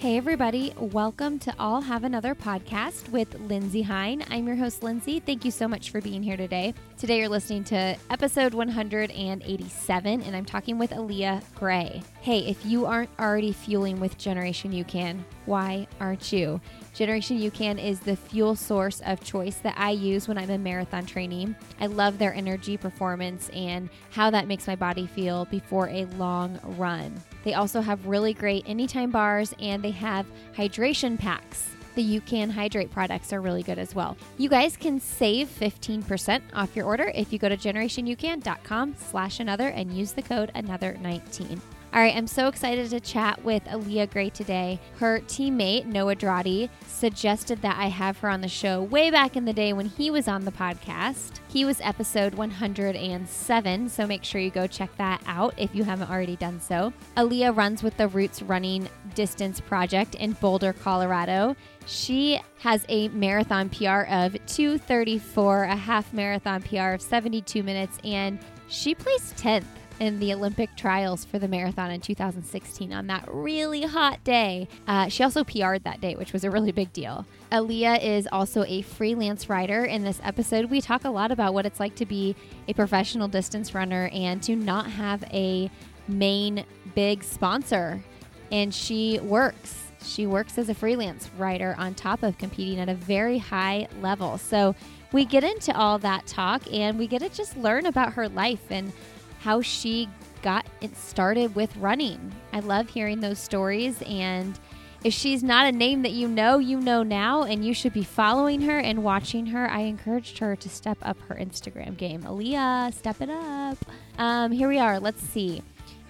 [0.00, 0.72] Hey, everybody.
[0.78, 4.24] Welcome to I'll Have Another podcast with Lindsay Hein.
[4.30, 5.20] I'm your host, Lindsay.
[5.20, 6.72] Thank you so much for being here today.
[7.00, 12.02] Today, you're listening to episode 187, and I'm talking with Alia Gray.
[12.20, 16.60] Hey, if you aren't already fueling with Generation UCAN, why aren't you?
[16.92, 21.06] Generation UCAN is the fuel source of choice that I use when I'm in marathon
[21.06, 21.56] training.
[21.80, 26.60] I love their energy performance and how that makes my body feel before a long
[26.76, 27.14] run.
[27.44, 31.70] They also have really great anytime bars and they have hydration packs.
[31.94, 34.16] The UCAN Hydrate products are really good as well.
[34.38, 39.68] You guys can save 15% off your order if you go to generationucan.com slash another
[39.68, 41.60] and use the code another19.
[41.92, 44.78] All right, I'm so excited to chat with Alia Gray today.
[44.98, 49.44] Her teammate, Noah Droddy, suggested that I have her on the show way back in
[49.44, 51.40] the day when he was on the podcast.
[51.48, 56.10] He was episode 107, so make sure you go check that out if you haven't
[56.10, 56.92] already done so.
[57.18, 61.56] Alia runs with the Roots Running Distance Project in Boulder, Colorado.
[61.86, 68.38] She has a marathon PR of 234, a half marathon PR of 72 minutes, and
[68.68, 69.64] she placed 10th
[70.00, 74.66] in the Olympic trials for the marathon in 2016 on that really hot day.
[74.88, 77.26] Uh, she also PR'd that day, which was a really big deal.
[77.52, 79.84] Alia is also a freelance writer.
[79.84, 82.34] In this episode, we talk a lot about what it's like to be
[82.66, 85.70] a professional distance runner and to not have a
[86.08, 88.02] main big sponsor.
[88.50, 89.92] And she works.
[90.02, 94.38] She works as a freelance writer on top of competing at a very high level.
[94.38, 94.74] So
[95.12, 98.64] we get into all that talk and we get to just learn about her life
[98.70, 98.92] and
[99.40, 100.08] how she
[100.42, 102.32] got it started with running.
[102.52, 104.00] I love hearing those stories.
[104.02, 104.58] And
[105.02, 108.04] if she's not a name that you know, you know now, and you should be
[108.04, 109.70] following her and watching her.
[109.70, 112.24] I encouraged her to step up her Instagram game.
[112.26, 113.78] Alia, step it up.
[114.18, 115.00] Um, here we are.
[115.00, 115.62] Let's see.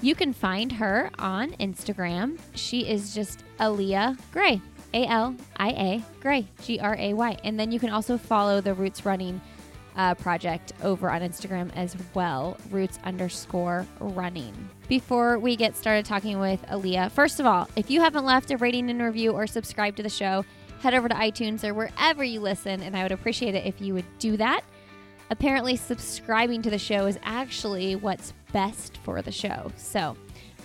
[0.03, 2.39] You can find her on Instagram.
[2.55, 4.61] She is just Alia Gray,
[4.95, 7.37] A L I A Gray, G R A Y.
[7.45, 9.41] And then you can also follow the Roots Running
[10.01, 14.55] uh, project over on Instagram as well, roots underscore running.
[14.89, 18.57] Before we get started talking with Alia, first of all, if you haven't left a
[18.57, 20.43] rating and review or subscribed to the show,
[20.81, 23.93] head over to iTunes or wherever you listen, and I would appreciate it if you
[23.93, 24.63] would do that.
[25.29, 29.71] Apparently, subscribing to the show is actually what's best for the show.
[29.77, 30.17] So,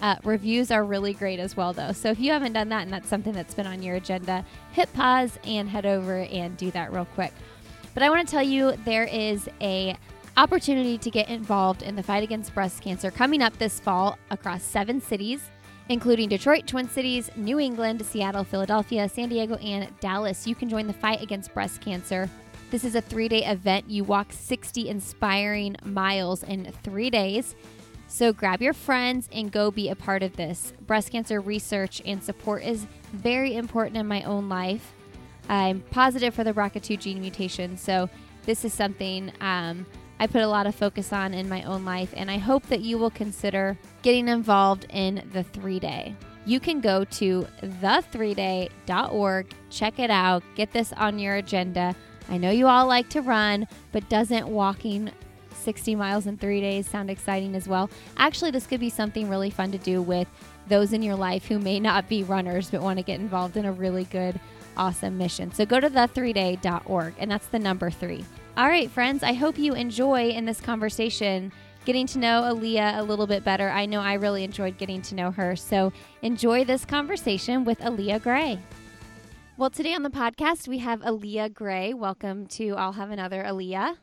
[0.01, 1.91] uh, reviews are really great as well, though.
[1.91, 4.91] So if you haven't done that and that's something that's been on your agenda, hit
[4.93, 7.33] pause and head over and do that real quick.
[7.95, 9.97] But I want to tell you there is a
[10.35, 14.63] opportunity to get involved in the fight against breast cancer coming up this fall across
[14.63, 15.49] seven cities,
[15.87, 20.45] including Detroit, Twin Cities, New England, Seattle, Philadelphia, San Diego, and Dallas.
[20.45, 22.29] You can join the fight against breast cancer.
[22.69, 23.89] This is a three day event.
[23.89, 27.55] You walk 60 inspiring miles in three days.
[28.07, 30.73] So grab your friends and go be a part of this.
[30.85, 34.94] Breast cancer research and support is very important in my own life.
[35.49, 38.09] I'm positive for the BRCA2 gene mutation, so
[38.45, 39.85] this is something um,
[40.19, 42.81] I put a lot of focus on in my own life, and I hope that
[42.81, 46.15] you will consider getting involved in the three day.
[46.45, 51.95] You can go to the3day.org, check it out, get this on your agenda.
[52.29, 55.11] I know you all like to run, but doesn't walking
[55.53, 57.89] 60 miles in three days sound exciting as well?
[58.17, 60.27] Actually, this could be something really fun to do with
[60.67, 63.65] those in your life who may not be runners but want to get involved in
[63.65, 64.39] a really good
[64.77, 65.51] awesome mission.
[65.51, 68.25] So go to the3day.org, and that's the number three.
[68.57, 71.51] All right, friends, I hope you enjoy in this conversation
[71.85, 73.69] getting to know Alia a little bit better.
[73.69, 75.55] I know I really enjoyed getting to know her.
[75.55, 78.59] So enjoy this conversation with Alia Gray.
[79.57, 81.93] Well, today on the podcast, we have Alia Gray.
[81.93, 83.97] Welcome to I'll Have Another Alia.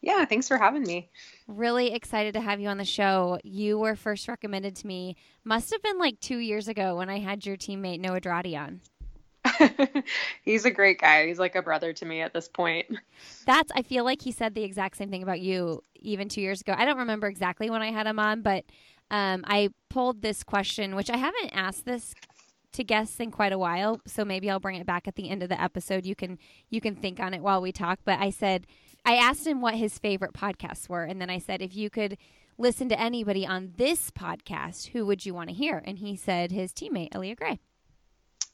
[0.00, 1.10] Yeah, thanks for having me.
[1.46, 3.38] Really excited to have you on the show.
[3.42, 7.18] You were first recommended to me, must have been like two years ago when I
[7.18, 8.80] had your teammate Noah Droddy on.
[10.42, 11.26] he's a great guy.
[11.26, 12.86] He's like a brother to me at this point.
[13.46, 16.60] That's I feel like he said the exact same thing about you even 2 years
[16.60, 16.74] ago.
[16.76, 18.64] I don't remember exactly when I had him on, but
[19.10, 22.14] um, I pulled this question which I haven't asked this
[22.72, 25.42] to guests in quite a while, so maybe I'll bring it back at the end
[25.42, 26.06] of the episode.
[26.06, 26.38] You can
[26.70, 28.66] you can think on it while we talk, but I said
[29.04, 32.18] I asked him what his favorite podcasts were and then I said if you could
[32.58, 35.80] listen to anybody on this podcast, who would you want to hear?
[35.84, 37.60] And he said his teammate, Alia Gray.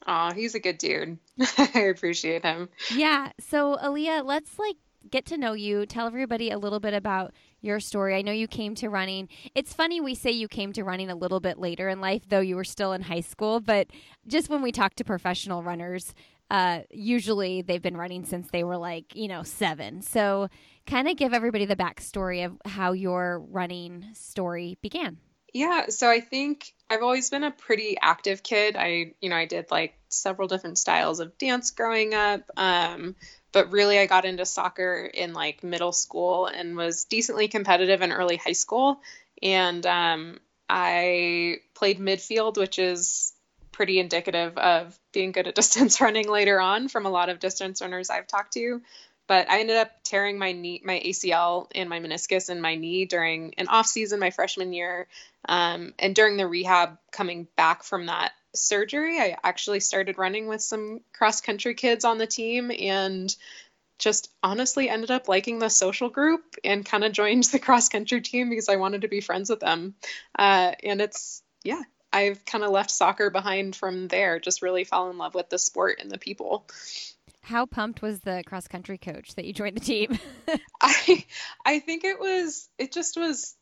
[0.07, 1.19] Oh, he's a good dude.
[1.59, 2.69] I appreciate him.
[2.95, 3.33] Yeah.
[3.41, 4.77] So, Alia, let's like
[5.11, 5.87] get to know you.
[5.87, 8.15] Tell everybody a little bit about your story.
[8.15, 9.29] I know you came to running.
[9.55, 12.41] It's funny we say you came to running a little bit later in life, though
[12.41, 13.61] you were still in high school.
[13.61, 13.89] But
[14.27, 16.15] just when we talk to professional runners,
[16.51, 20.03] uh, usually they've been running since they were like, you know, seven.
[20.03, 20.49] So,
[20.87, 25.19] kind of give everybody the backstory of how your running story began.
[25.55, 28.77] Yeah, so I think I've always been a pretty active kid.
[28.77, 32.43] I, you know, I did like several different styles of dance growing up.
[32.57, 33.15] Um,
[33.53, 38.11] but really I got into soccer in like middle school and was decently competitive in
[38.11, 39.01] early high school.
[39.41, 43.33] And um, I played midfield, which is
[43.71, 47.81] pretty indicative of being good at distance running later on from a lot of distance
[47.81, 48.83] runners I've talked to.
[49.27, 53.07] But I ended up tearing my knee, my ACL and my meniscus in my knee
[53.07, 55.09] during an off season my freshman year.
[55.49, 60.61] Um, and during the rehab coming back from that surgery, I actually started running with
[60.61, 63.35] some cross country kids on the team and
[63.99, 68.21] just honestly ended up liking the social group and kind of joined the cross country
[68.21, 69.95] team because I wanted to be friends with them.
[70.39, 71.83] Uh, and it's, yeah,
[72.13, 75.59] I've kind of left soccer behind from there, just really fell in love with the
[75.59, 76.67] sport and the people.
[77.45, 80.19] How pumped was the cross country coach that you joined the team?
[80.81, 81.25] I
[81.65, 83.55] I think it was it just was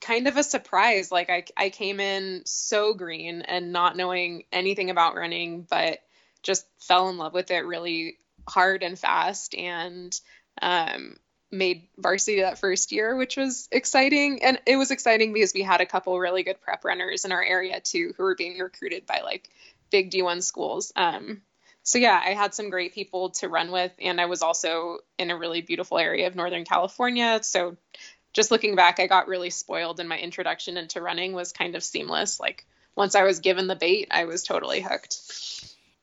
[0.00, 1.10] kind of a surprise.
[1.10, 5.98] Like I I came in so green and not knowing anything about running, but
[6.44, 8.18] just fell in love with it really
[8.48, 10.18] hard and fast and
[10.62, 11.16] um,
[11.50, 14.44] made varsity that first year, which was exciting.
[14.44, 17.42] And it was exciting because we had a couple really good prep runners in our
[17.42, 19.48] area too who were being recruited by like
[19.90, 20.92] big D1 schools.
[20.94, 21.42] Um,
[21.88, 25.30] so yeah, I had some great people to run with, and I was also in
[25.30, 27.40] a really beautiful area of Northern California.
[27.42, 27.78] So
[28.34, 31.82] just looking back, I got really spoiled, and my introduction into running was kind of
[31.82, 32.38] seamless.
[32.38, 35.16] Like once I was given the bait, I was totally hooked.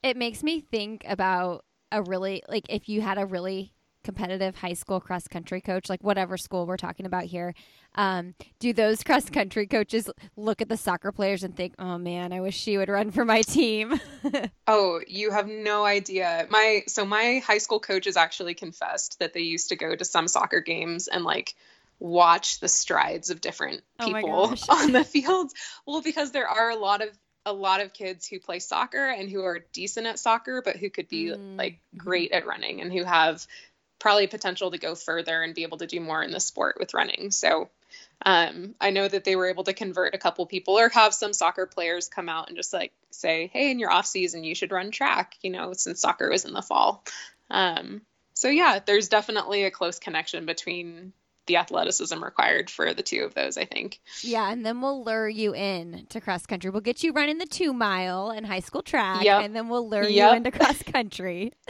[0.02, 3.72] It makes me think about a really like if you had a really
[4.06, 7.54] competitive high school cross country coach, like whatever school we're talking about here,
[7.96, 12.32] um, do those cross country coaches look at the soccer players and think, "Oh man,
[12.32, 14.00] I wish she would run for my team"?
[14.66, 16.46] oh, you have no idea.
[16.48, 20.28] My so my high school coaches actually confessed that they used to go to some
[20.28, 21.54] soccer games and like
[21.98, 25.52] watch the strides of different oh people oh on the fields.
[25.84, 27.10] Well, because there are a lot of
[27.44, 30.90] a lot of kids who play soccer and who are decent at soccer, but who
[30.90, 31.56] could be mm.
[31.56, 33.46] like great at running and who have
[33.98, 36.94] probably potential to go further and be able to do more in the sport with
[36.94, 37.30] running.
[37.30, 37.70] So
[38.24, 41.32] um, I know that they were able to convert a couple people or have some
[41.32, 44.72] soccer players come out and just like say, hey, in your off season, you should
[44.72, 47.04] run track, you know, since soccer was in the fall.
[47.50, 48.02] Um,
[48.34, 51.12] so yeah, there's definitely a close connection between
[51.46, 54.00] the athleticism required for the two of those, I think.
[54.22, 56.70] Yeah, and then we'll lure you in to cross country.
[56.70, 59.42] We'll get you running the two mile and high school track, yep.
[59.44, 60.30] and then we'll lure yep.
[60.30, 61.52] you into cross country.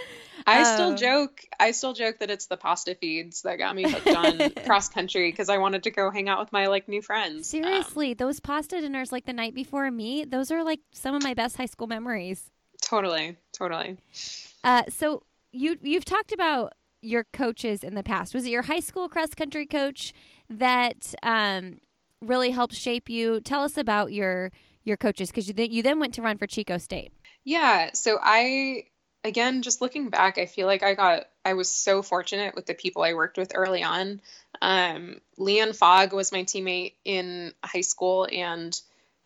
[0.47, 1.41] I um, still joke.
[1.59, 5.31] I still joke that it's the pasta feeds that got me hooked on cross country
[5.31, 7.49] because I wanted to go hang out with my like new friends.
[7.49, 11.23] Seriously, um, those pasta dinners like the night before me, those are like some of
[11.23, 12.51] my best high school memories.
[12.81, 13.97] Totally, totally.
[14.63, 16.75] Uh, so you you've talked about
[17.07, 18.35] your coaches in the past?
[18.35, 20.13] Was it your high school cross country coach
[20.51, 21.79] that um,
[22.21, 23.41] really helped shape you?
[23.41, 24.51] Tell us about your
[24.85, 27.13] your coaches because you, th- you then went to run for Chico State.
[27.45, 28.85] Yeah, so I
[29.25, 32.75] again just looking back, I feel like I got I was so fortunate with the
[32.75, 34.21] people I worked with early on.
[34.61, 38.79] Um, Leanne Fogg was my teammate in high school, and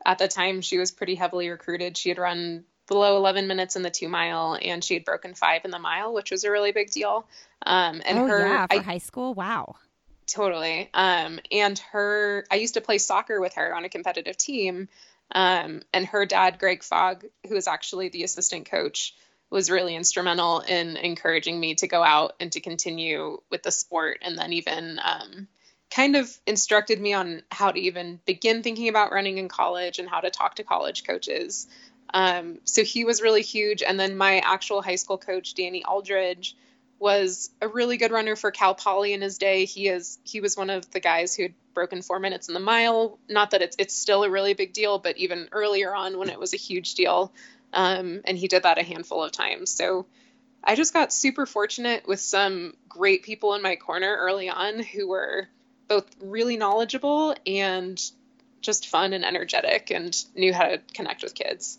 [0.04, 1.96] at the time she was pretty heavily recruited.
[1.96, 5.64] She had run below 11 minutes in the two mile and she had broken five
[5.64, 7.24] in the mile which was a really big deal.
[7.64, 9.32] Um, and oh, her yeah, for I, high school?
[9.32, 9.76] Wow.
[10.26, 10.90] Totally.
[10.92, 14.88] Um, and her i used to play soccer with her on a competitive team.
[15.32, 19.14] Um, and her dad greg fogg who is actually the assistant coach
[19.50, 24.18] was really instrumental in encouraging me to go out and to continue with the sport
[24.22, 25.46] and then even um,
[25.90, 30.08] kind of instructed me on how to even begin thinking about running in college and
[30.08, 31.66] how to talk to college coaches
[32.12, 33.82] um, so he was really huge.
[33.82, 36.56] And then my actual high school coach, Danny Aldridge,
[36.98, 39.64] was a really good runner for Cal Poly in his day.
[39.64, 42.60] He is he was one of the guys who had broken four minutes in the
[42.60, 43.18] mile.
[43.28, 46.38] Not that it's it's still a really big deal, but even earlier on when it
[46.38, 47.32] was a huge deal,
[47.72, 49.70] um, and he did that a handful of times.
[49.70, 50.06] So
[50.62, 55.08] I just got super fortunate with some great people in my corner early on who
[55.08, 55.48] were
[55.88, 58.00] both really knowledgeable and
[58.60, 61.78] just fun and energetic and knew how to connect with kids.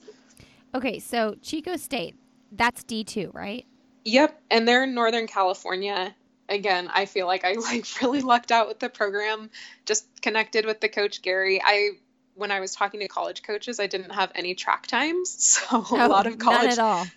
[0.74, 2.16] Okay, so Chico State,
[2.52, 3.66] that's D2, right?
[4.06, 6.16] Yep, and they're in Northern California.
[6.50, 9.50] Again, I feel like I like really lucked out with the program.
[9.86, 11.62] Just connected with the coach Gary.
[11.64, 11.92] I
[12.36, 15.88] when I was talking to college coaches, I didn't have any track times, so oh,
[15.92, 17.08] a lot of college none at all.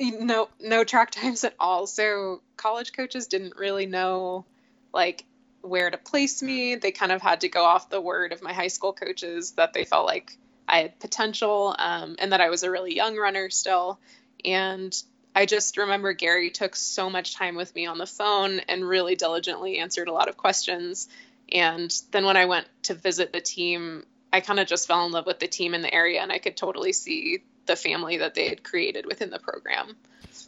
[0.00, 1.86] No, no track times at all.
[1.86, 4.44] So college coaches didn't really know
[4.92, 5.24] like
[5.62, 6.76] where to place me.
[6.76, 9.72] They kind of had to go off the word of my high school coaches that
[9.72, 10.38] they felt like
[10.68, 13.98] I had potential um, and that I was a really young runner still.
[14.44, 14.94] And
[15.34, 19.16] I just remember Gary took so much time with me on the phone and really
[19.16, 21.08] diligently answered a lot of questions.
[21.50, 25.12] And then when I went to visit the team I kind of just fell in
[25.12, 28.34] love with the team in the area and I could totally see the family that
[28.34, 29.96] they had created within the program.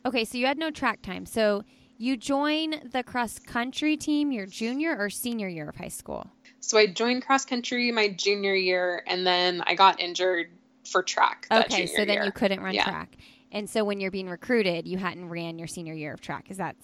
[0.04, 1.26] Okay, so you had no track time.
[1.26, 1.64] So
[1.98, 6.30] you join the cross country team your junior or senior year of high school?
[6.60, 10.48] So I joined cross country my junior year and then I got injured
[10.84, 11.46] for track.
[11.50, 12.24] okay, so then year.
[12.24, 12.84] you couldn't run yeah.
[12.84, 13.16] track.
[13.52, 16.50] And so when you're being recruited, you hadn't ran your senior year of track.
[16.50, 16.76] Is that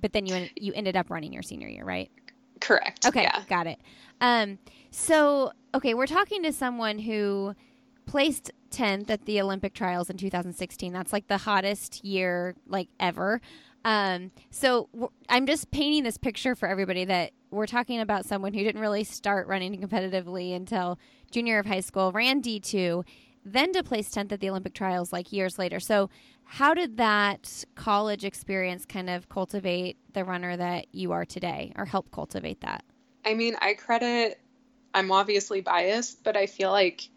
[0.00, 2.10] but then you you ended up running your senior year, right?
[2.60, 3.06] Correct.
[3.06, 3.42] Okay, yeah.
[3.48, 3.80] got it.
[4.20, 4.58] Um
[4.90, 7.54] so okay, we're talking to someone who
[8.06, 10.92] placed 10th at the Olympic trials in 2016.
[10.92, 13.40] That's like the hottest year like ever.
[13.84, 18.52] Um, so w- I'm just painting this picture for everybody that we're talking about someone
[18.52, 20.98] who didn't really start running competitively until
[21.30, 23.04] junior of high school, ran D2,
[23.44, 25.80] then to place 10th at the Olympic trials like years later.
[25.80, 26.10] So
[26.44, 31.86] how did that college experience kind of cultivate the runner that you are today or
[31.86, 32.84] help cultivate that?
[33.24, 34.40] I mean, I credit
[34.94, 37.08] I'm obviously biased, but I feel like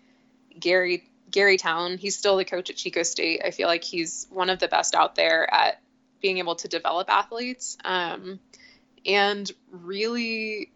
[0.59, 3.41] Gary Gary Towne, he's still the coach at Chico State.
[3.43, 5.81] I feel like he's one of the best out there at
[6.23, 7.77] being able to develop athletes.
[7.85, 8.39] Um,
[9.05, 10.71] and really,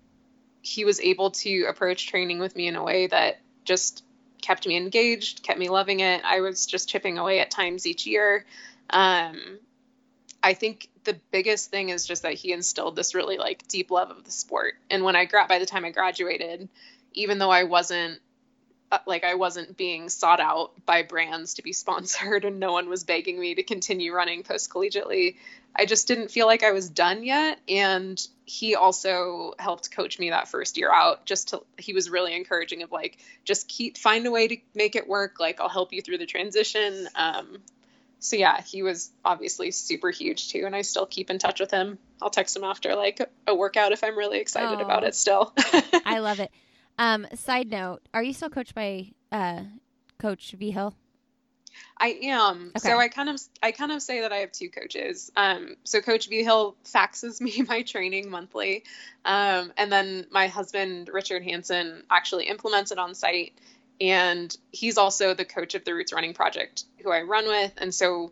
[0.62, 4.04] he was able to approach training with me in a way that just
[4.42, 6.22] kept me engaged, kept me loving it.
[6.24, 8.46] I was just chipping away at times each year.
[8.92, 9.60] Um,
[10.44, 14.12] I think the biggest thing is just that he instilled this really like deep love
[14.12, 14.76] of the sport.
[14.92, 16.68] And when I gra- by the time I graduated,
[17.14, 18.20] even though I wasn't
[19.06, 23.04] like I wasn't being sought out by brands to be sponsored and no one was
[23.04, 25.36] begging me to continue running post collegiately.
[25.76, 27.60] I just didn't feel like I was done yet.
[27.70, 31.26] And he also helped coach me that first year out.
[31.26, 34.96] Just to, he was really encouraging of like, just keep, find a way to make
[34.96, 35.40] it work.
[35.40, 37.08] Like, I'll help you through the transition.
[37.16, 37.60] Um,
[38.20, 40.64] so yeah, he was obviously super huge too.
[40.66, 42.00] And I still keep in touch with him.
[42.22, 45.54] I'll text him after like a workout if I'm really excited about it still.
[46.06, 46.52] I love it.
[46.98, 49.64] Um, side note: Are you still coached by uh,
[50.20, 50.96] Coach Vigil?
[52.00, 52.72] I am.
[52.76, 52.90] Okay.
[52.90, 55.32] So I kind of I kind of say that I have two coaches.
[55.36, 58.84] Um, so Coach Vigil faxes me my training monthly,
[59.26, 63.54] um, and then my husband Richard Hansen actually implements it on site,
[64.02, 67.94] and he's also the coach of the Roots Running Project, who I run with, and
[67.94, 68.32] so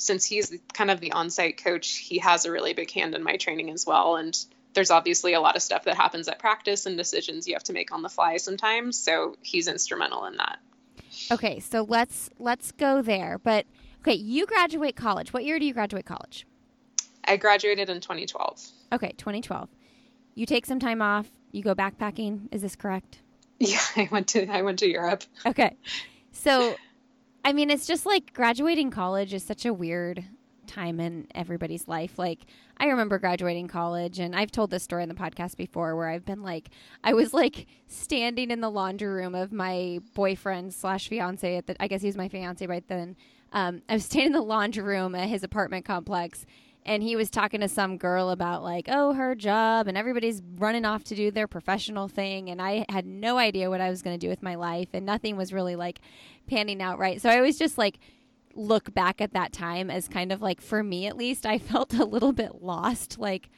[0.00, 3.36] since he's kind of the on-site coach, he has a really big hand in my
[3.36, 4.36] training as well, and
[4.74, 7.72] there's obviously a lot of stuff that happens at practice and decisions you have to
[7.72, 8.98] make on the fly sometimes.
[9.02, 10.58] So he's instrumental in that.
[11.30, 13.38] Okay, so let's let's go there.
[13.38, 13.66] But
[14.00, 15.32] okay, you graduate college.
[15.32, 16.46] What year do you graduate college?
[17.24, 18.66] I graduated in 2012.
[18.92, 19.68] Okay, 2012.
[20.34, 21.30] You take some time off.
[21.52, 22.48] You go backpacking.
[22.52, 23.20] Is this correct?
[23.62, 25.22] Yeah, I went to I went to Europe.
[25.44, 25.76] Okay.
[26.32, 26.76] So
[27.44, 30.24] I mean, it's just like graduating college is such a weird
[30.70, 32.18] time in everybody's life.
[32.18, 32.46] Like
[32.78, 36.24] I remember graduating college, and I've told this story in the podcast before, where I've
[36.24, 36.70] been like,
[37.04, 41.82] I was like standing in the laundry room of my boyfriend slash fiance at the,
[41.82, 43.16] I guess he was my fiance right then.
[43.52, 46.46] Um, I was standing in the laundry room at his apartment complex,
[46.86, 50.84] and he was talking to some girl about like, oh, her job, and everybody's running
[50.84, 54.18] off to do their professional thing, and I had no idea what I was going
[54.18, 56.00] to do with my life, and nothing was really like
[56.46, 57.20] panning out right.
[57.20, 57.98] So I was just like
[58.60, 61.94] look back at that time as kind of like, for me at least, I felt
[61.94, 63.18] a little bit lost.
[63.18, 63.50] Like,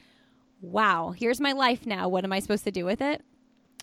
[0.60, 2.08] wow, here's my life now.
[2.08, 3.22] What am I supposed to do with it?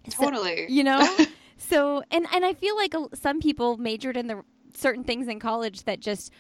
[0.09, 0.67] Totally.
[0.67, 1.17] So, you know?
[1.57, 5.83] so, and, and I feel like some people majored in the certain things in college
[5.83, 6.31] that just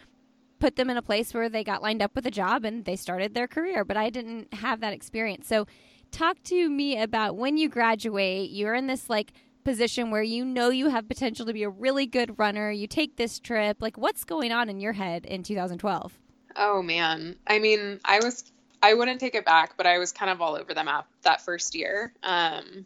[0.59, 2.95] put them in a place where they got lined up with a job and they
[2.95, 5.47] started their career, but I didn't have that experience.
[5.47, 5.67] So,
[6.11, 9.31] talk to me about when you graduate, you're in this like
[9.63, 13.15] position where you know you have potential to be a really good runner, you take
[13.17, 16.17] this trip, like what's going on in your head in 2012?
[16.55, 17.35] Oh man.
[17.47, 18.43] I mean, I was
[18.81, 21.41] I wouldn't take it back, but I was kind of all over the map that
[21.41, 22.13] first year.
[22.23, 22.85] Um,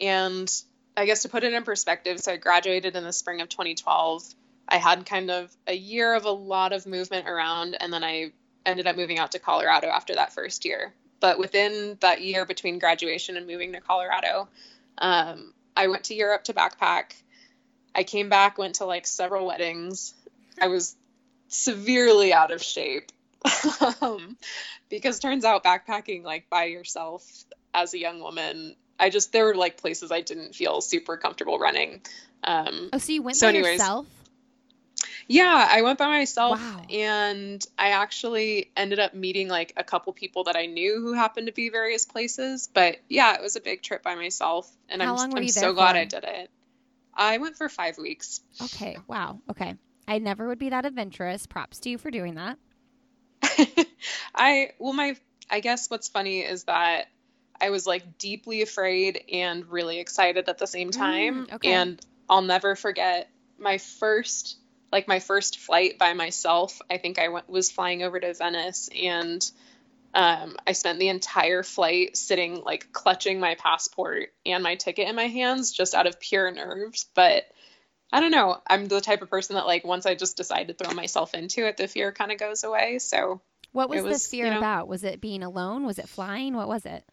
[0.00, 0.52] and
[0.96, 4.24] I guess to put it in perspective, so I graduated in the spring of 2012.
[4.68, 8.32] I had kind of a year of a lot of movement around, and then I
[8.66, 10.92] ended up moving out to Colorado after that first year.
[11.20, 14.48] But within that year between graduation and moving to Colorado,
[14.98, 17.14] um, I went to Europe to backpack.
[17.94, 20.14] I came back, went to like several weddings.
[20.60, 20.96] I was
[21.48, 23.12] severely out of shape
[24.00, 24.36] um,
[24.88, 29.54] because turns out backpacking like by yourself as a young woman, I just there were
[29.54, 32.02] like places I didn't feel super comfortable running.
[32.44, 34.06] Um, oh, so you went so by anyways, yourself?
[35.28, 36.86] Yeah, I went by myself wow.
[36.90, 41.46] and I actually ended up meeting like a couple people that I knew who happened
[41.46, 42.68] to be various places.
[42.72, 45.74] But yeah, it was a big trip by myself and How I'm, I'm so for?
[45.74, 46.50] glad I did it.
[47.14, 48.40] I went for five weeks.
[48.62, 48.96] Okay.
[49.06, 49.40] Wow.
[49.50, 49.74] Okay.
[50.08, 51.46] I never would be that adventurous.
[51.46, 52.58] Props to you for doing that.
[54.34, 55.16] I, well, my,
[55.50, 57.06] I guess what's funny is that
[57.60, 61.46] I was like deeply afraid and really excited at the same Mm, time.
[61.52, 61.72] okay.
[61.72, 64.56] And I'll never forget my first
[64.92, 66.80] like my first flight by myself.
[66.88, 69.50] I think I went was flying over to Venice and
[70.14, 75.16] um, I spent the entire flight sitting like clutching my passport and my ticket in
[75.16, 77.06] my hands just out of pure nerves.
[77.14, 77.44] But
[78.12, 78.60] I don't know.
[78.66, 81.66] I'm the type of person that like once I just decide to throw myself into
[81.66, 82.98] it, the fear kind of goes away.
[82.98, 83.40] So
[83.72, 84.88] What was, was, the fear you know- about?
[84.88, 85.86] Was it being alone?
[85.86, 86.54] Was it flying?
[86.54, 87.04] What was it?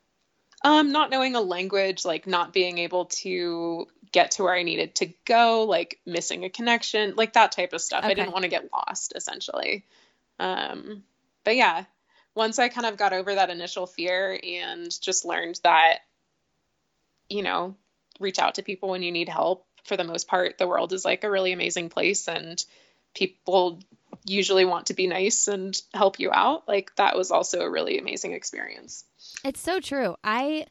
[0.63, 4.95] Um, not knowing a language, like not being able to get to where I needed
[4.95, 8.03] to go, like missing a connection, like that type of stuff.
[8.03, 9.85] I didn't want to get lost, essentially.
[10.39, 11.03] Um,
[11.43, 11.85] but yeah,
[12.35, 15.99] once I kind of got over that initial fear and just learned that,
[17.29, 17.75] you know,
[18.19, 19.65] reach out to people when you need help.
[19.85, 22.63] For the most part, the world is like a really amazing place and
[23.15, 23.79] people
[24.25, 26.67] usually want to be nice and help you out.
[26.67, 29.03] Like that was also a really amazing experience.
[29.43, 30.15] It's so true.
[30.23, 30.67] I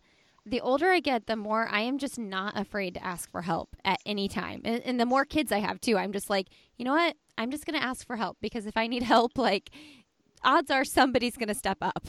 [0.49, 3.76] the older I get, the more I am just not afraid to ask for help
[3.85, 4.62] at any time.
[4.64, 7.17] And, and the more kids I have too, I'm just like, you know what?
[7.37, 9.71] I'm just going to ask for help because if I need help, like
[10.43, 12.09] odds are somebody's going to step up.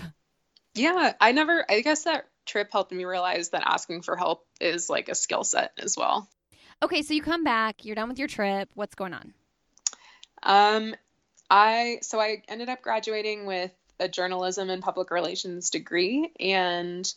[0.74, 4.90] Yeah, I never, I guess that trip helped me realize that asking for help is
[4.90, 6.30] like a skill set as well.
[6.82, 8.70] Okay, so you come back, you're done with your trip.
[8.74, 9.34] What's going on?
[10.44, 10.96] Um,
[11.50, 17.12] I, so I ended up graduating with a journalism and public relations degree, and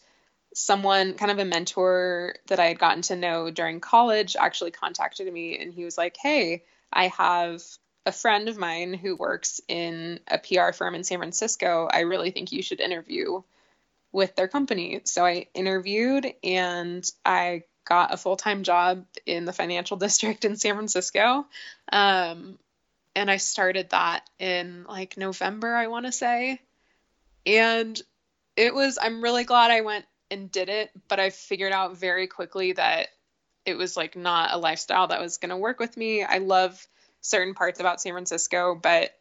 [0.55, 5.33] someone, kind of a mentor that I had gotten to know during college, actually contacted
[5.33, 7.63] me and he was like, Hey, I have
[8.05, 11.89] a friend of mine who works in a PR firm in San Francisco.
[11.91, 13.43] I really think you should interview
[14.13, 15.01] with their company.
[15.05, 20.57] So I interviewed and I got a full time job in the financial district in
[20.57, 21.47] San Francisco.
[21.91, 22.59] Um,
[23.15, 26.61] and I started that in like November, I want to say.
[27.47, 28.01] And
[28.57, 32.27] it was, I'm really glad I went and did it, but I figured out very
[32.27, 33.09] quickly that
[33.65, 36.23] it was like not a lifestyle that was going to work with me.
[36.23, 36.87] I love
[37.21, 39.13] certain parts about San Francisco, but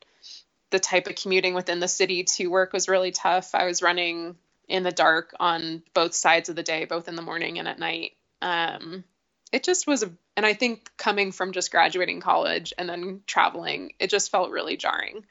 [0.71, 3.53] the type of commuting within the city to work was really tough.
[3.53, 4.35] I was running
[4.67, 7.77] in the dark on both sides of the day, both in the morning and at
[7.77, 8.13] night.
[8.41, 9.03] Um,
[9.51, 13.93] it just was a, and I think coming from just graduating college and then traveling,
[13.99, 15.25] it just felt really jarring.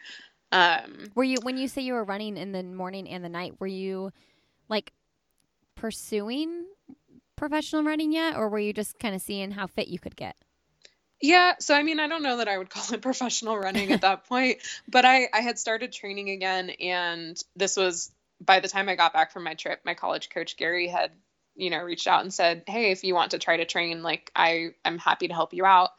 [0.52, 3.60] Um, Were you when you say you were running in the morning and the night,
[3.60, 4.12] were you
[4.68, 4.92] like
[5.76, 6.66] pursuing
[7.36, 10.36] professional running yet or were you just kind of seeing how fit you could get?
[11.22, 14.00] Yeah, so I mean, I don't know that I would call it professional running at
[14.02, 14.58] that point,
[14.88, 18.10] but I I had started training again and this was
[18.40, 21.12] by the time I got back from my trip, my college coach Gary had,
[21.60, 24.30] you know, reached out and said, "Hey, if you want to try to train, like
[24.34, 25.90] I I'm happy to help you out."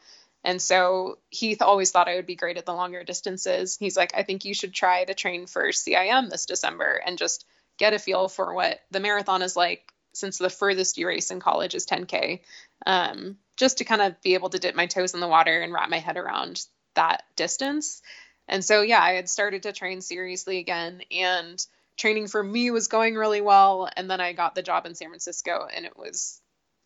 [0.44, 3.76] And so he th- always thought I would be great at the longer distances.
[3.78, 7.46] He's like, "I think you should try to train for CIM this December and just
[7.78, 11.40] get a feel for what the marathon is like since the furthest you race in
[11.40, 12.40] college is 10k."
[12.84, 15.72] Um, just to kind of be able to dip my toes in the water and
[15.72, 18.02] wrap my head around that distance.
[18.48, 21.64] And so, yeah, I had started to train seriously again, and
[21.96, 23.88] training for me was going really well.
[23.96, 26.40] And then I got the job in San Francisco, and it was,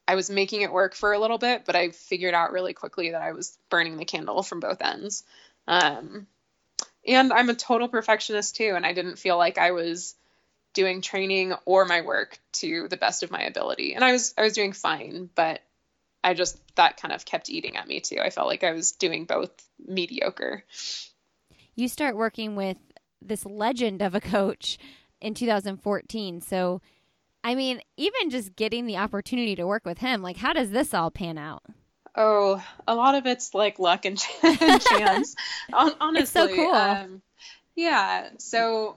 [0.08, 3.10] I was making it work for a little bit, but I figured out really quickly
[3.10, 5.24] that I was burning the candle from both ends.
[5.66, 6.26] Um,
[7.06, 10.14] and I'm a total perfectionist too, and I didn't feel like I was
[10.74, 13.94] doing training or my work to the best of my ability.
[13.94, 15.62] And I was I was doing fine, but
[16.22, 18.18] I just that kind of kept eating at me too.
[18.20, 20.64] I felt like I was doing both mediocre.
[21.74, 22.76] You start working with
[23.22, 24.79] this legend of a coach
[25.20, 26.40] in 2014.
[26.40, 26.81] So,
[27.42, 30.94] I mean, even just getting the opportunity to work with him, like, how does this
[30.94, 31.62] all pan out?
[32.14, 35.35] Oh, a lot of it's like luck and chance.
[35.72, 36.74] Honestly, It's so cool.
[36.74, 37.22] Um,
[37.74, 38.31] yeah.
[38.38, 38.96] So,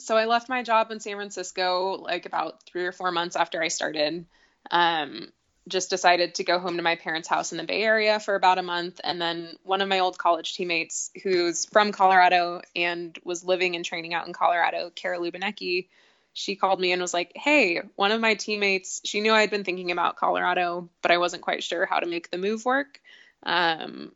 [0.00, 3.62] so I left my job in San Francisco like about three or four months after
[3.62, 4.26] I started.
[4.70, 5.28] Um,
[5.68, 8.58] just decided to go home to my parents' house in the Bay Area for about
[8.58, 9.00] a month.
[9.02, 13.84] And then one of my old college teammates, who's from Colorado and was living and
[13.84, 15.88] training out in Colorado, Kara Lubinecki,
[16.34, 19.64] she called me and was like, Hey, one of my teammates, she knew I'd been
[19.64, 23.00] thinking about Colorado, but I wasn't quite sure how to make the move work.
[23.44, 24.12] Um,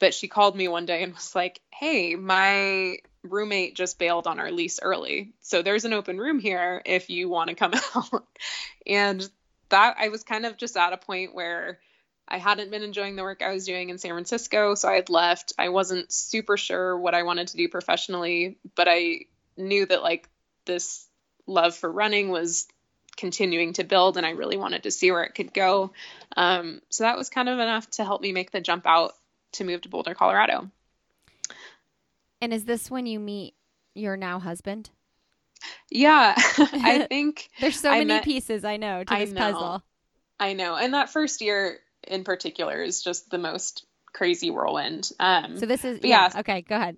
[0.00, 4.38] but she called me one day and was like, Hey, my roommate just bailed on
[4.38, 5.32] our lease early.
[5.40, 8.26] So there's an open room here if you want to come out.
[8.86, 9.26] and
[9.68, 11.78] that I was kind of just at a point where
[12.26, 15.10] I hadn't been enjoying the work I was doing in San Francisco, so I had
[15.10, 15.52] left.
[15.58, 20.28] I wasn't super sure what I wanted to do professionally, but I knew that like
[20.64, 21.06] this
[21.46, 22.66] love for running was
[23.16, 25.92] continuing to build and I really wanted to see where it could go.
[26.36, 29.12] Um, so that was kind of enough to help me make the jump out
[29.52, 30.70] to move to Boulder, Colorado.
[32.40, 33.54] And is this when you meet
[33.94, 34.90] your now husband?
[35.90, 39.82] Yeah, I think there's so I many met, pieces I know to this know, puzzle.
[40.40, 45.10] I know, and that first year in particular is just the most crazy whirlwind.
[45.20, 46.40] Um, so this is yeah, yeah.
[46.40, 46.96] Okay, go ahead.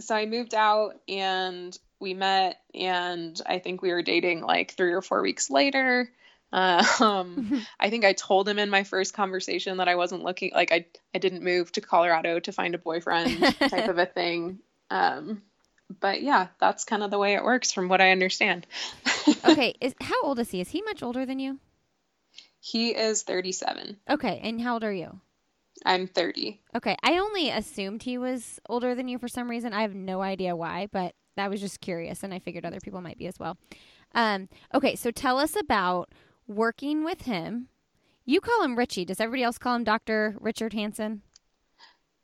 [0.00, 4.92] So I moved out and we met, and I think we were dating like three
[4.92, 6.10] or four weeks later.
[6.50, 10.72] Um, I think I told him in my first conversation that I wasn't looking like
[10.72, 14.60] I I didn't move to Colorado to find a boyfriend type of a thing.
[14.88, 15.42] Um,
[16.00, 18.66] but yeah, that's kind of the way it works from what I understand.
[19.44, 20.60] okay, is how old is he?
[20.60, 21.58] Is he much older than you?
[22.60, 23.96] He is 37.
[24.10, 25.20] Okay, and how old are you?
[25.84, 26.60] I'm 30.
[26.76, 29.72] Okay, I only assumed he was older than you for some reason.
[29.72, 33.00] I have no idea why, but that was just curious and I figured other people
[33.00, 33.56] might be as well.
[34.14, 36.12] Um, okay, so tell us about
[36.46, 37.68] working with him.
[38.24, 39.04] You call him Richie.
[39.04, 40.36] Does everybody else call him Dr.
[40.40, 41.22] Richard Hansen?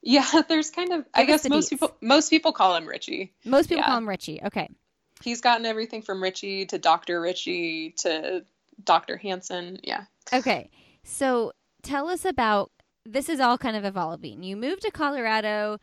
[0.04, 1.70] Yeah, there's kind of Give I guess most deets.
[1.70, 3.32] people most people call him Richie.
[3.44, 3.86] Most people yeah.
[3.86, 4.40] call him Richie.
[4.44, 4.68] Okay.
[5.22, 7.20] He's gotten everything from Richie to Dr.
[7.20, 8.44] Richie to
[8.84, 9.16] Dr.
[9.16, 9.80] Hansen.
[9.82, 10.04] Yeah.
[10.32, 10.70] Okay.
[11.02, 12.70] So tell us about
[13.06, 14.42] this is all kind of evolving.
[14.42, 15.78] You move to Colorado,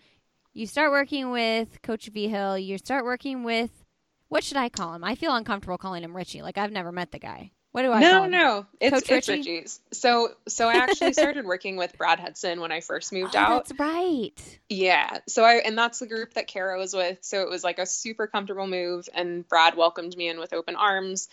[0.53, 3.85] you start working with Coach Vigil, you start working with
[4.27, 5.03] what should I call him?
[5.03, 6.41] I feel uncomfortable calling him Richie.
[6.41, 7.51] Like I've never met the guy.
[7.71, 8.01] What do I?
[8.01, 9.39] No, no, it's Coach it's Richie?
[9.39, 9.79] Richie's.
[9.91, 13.67] So, so I actually started working with Brad Hudson when I first moved oh, out.
[13.67, 14.59] That's right.
[14.67, 15.19] Yeah.
[15.27, 17.19] So I and that's the group that Kara was with.
[17.21, 20.75] So it was like a super comfortable move, and Brad welcomed me in with open
[20.75, 21.29] arms.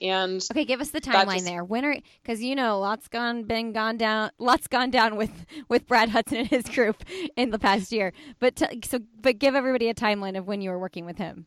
[0.00, 1.64] And okay, give us the timeline just, there.
[1.64, 5.86] When are because you know lots gone been gone down, lots gone down with with
[5.86, 7.02] Brad Hudson and his group
[7.34, 8.12] in the past year.
[8.38, 11.46] But t- so, but give everybody a timeline of when you were working with him.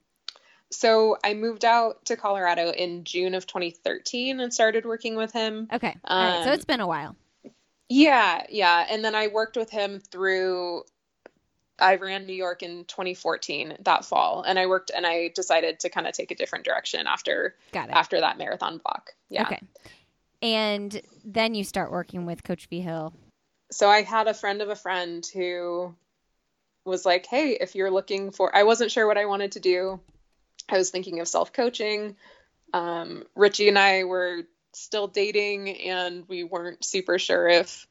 [0.72, 5.68] So I moved out to Colorado in June of 2013 and started working with him.
[5.72, 5.96] Okay.
[6.06, 6.44] All um, right.
[6.46, 7.16] So it's been a while.
[7.90, 8.86] Yeah, yeah.
[8.90, 10.84] And then I worked with him through
[11.82, 15.90] I ran New York in 2014 that fall, and I worked and I decided to
[15.90, 17.96] kind of take a different direction after Got it.
[17.96, 19.12] after that marathon block.
[19.30, 19.44] Yeah.
[19.44, 19.60] Okay.
[20.42, 23.14] And then you start working with Coach Vigil.
[23.72, 25.96] So I had a friend of a friend who
[26.86, 30.00] was like, "Hey, if you're looking for," I wasn't sure what I wanted to do.
[30.70, 32.16] I was thinking of self coaching.
[32.74, 34.44] Um, Richie and I were
[34.74, 37.88] still dating, and we weren't super sure if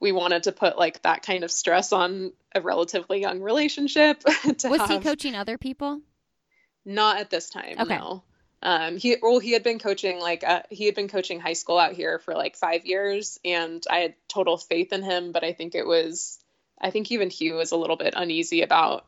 [0.00, 4.22] we wanted to put like that kind of stress on a relatively young relationship.
[4.44, 4.90] was have...
[4.90, 6.00] he coaching other people?
[6.84, 7.76] Not at this time.
[7.78, 7.96] Okay.
[7.96, 8.22] No.
[8.62, 11.78] Um, he well, he had been coaching like uh, he had been coaching high school
[11.78, 15.32] out here for like five years, and I had total faith in him.
[15.32, 16.38] But I think it was,
[16.78, 19.06] I think even he was a little bit uneasy about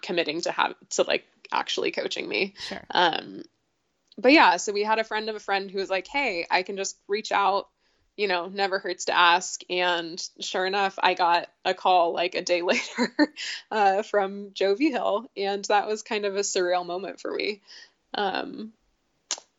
[0.00, 2.54] committing to have to like actually coaching me.
[2.68, 2.84] Sure.
[2.90, 3.42] Um,
[4.16, 6.62] but yeah, so we had a friend of a friend who was like, "Hey, I
[6.62, 7.68] can just reach out.
[8.16, 12.42] You know, never hurts to ask." And sure enough, I got a call like a
[12.42, 13.14] day later
[13.70, 15.26] uh, from Joe Vigil.
[15.36, 17.60] and that was kind of a surreal moment for me.
[18.14, 18.72] Um,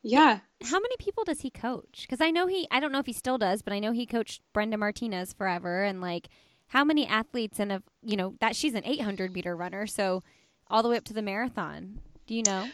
[0.08, 0.40] yeah.
[0.64, 2.02] How many people does he coach?
[2.04, 4.06] Because I know he, I don't know if he still does, but I know he
[4.06, 6.30] coached Brenda Martinez forever, and like,
[6.68, 10.22] how many athletes and a, you know, that she's an 800 meter runner, so
[10.70, 12.00] all the way up to the marathon.
[12.28, 12.68] Do you know?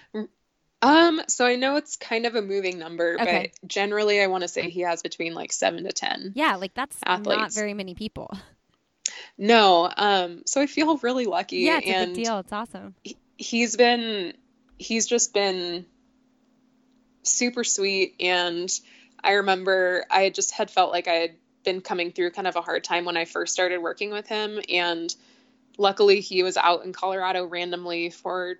[0.82, 3.52] Um, so I know it's kind of a moving number, okay.
[3.62, 6.34] but generally I want to say he has between like seven to ten.
[6.36, 7.40] Yeah, like that's athletes.
[7.40, 8.36] not very many people.
[9.38, 11.58] No, um, so I feel really lucky.
[11.58, 12.40] Yeah, it's and a big deal.
[12.40, 12.96] It's awesome.
[13.04, 14.34] He, he's been,
[14.78, 15.86] he's just been
[17.24, 18.72] super sweet, and
[19.24, 22.62] I remember I just had felt like I had been coming through kind of a
[22.62, 25.14] hard time when I first started working with him, and
[25.78, 28.58] luckily he was out in Colorado randomly for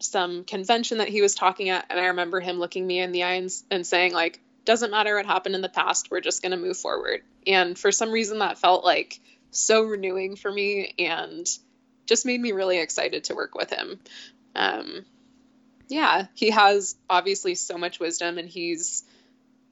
[0.00, 3.24] some convention that he was talking at and I remember him looking me in the
[3.24, 6.58] eyes and saying like doesn't matter what happened in the past we're just going to
[6.58, 7.22] move forward.
[7.46, 11.46] And for some reason that felt like so renewing for me and
[12.06, 14.00] just made me really excited to work with him.
[14.54, 15.04] Um,
[15.88, 19.04] yeah he has obviously so much wisdom and he's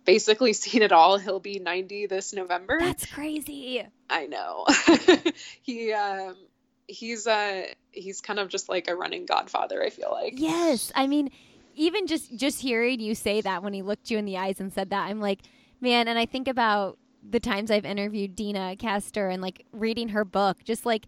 [0.04, 1.18] basically seen it all.
[1.18, 2.78] He'll be 90 this november.
[2.78, 3.84] That's crazy.
[4.08, 4.66] I know.
[5.62, 6.36] He um
[6.86, 10.34] he's uh he's kind of just like a running godfather i feel like.
[10.36, 11.30] Yes i mean
[11.74, 14.72] even just just hearing you say that when he looked you in the eyes and
[14.72, 15.40] said that i'm like
[15.80, 20.24] man and i think about the times i've interviewed deena kastor and like reading her
[20.24, 21.06] book just like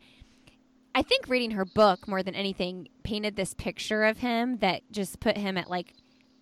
[0.95, 5.21] i think reading her book more than anything painted this picture of him that just
[5.21, 5.93] put him at like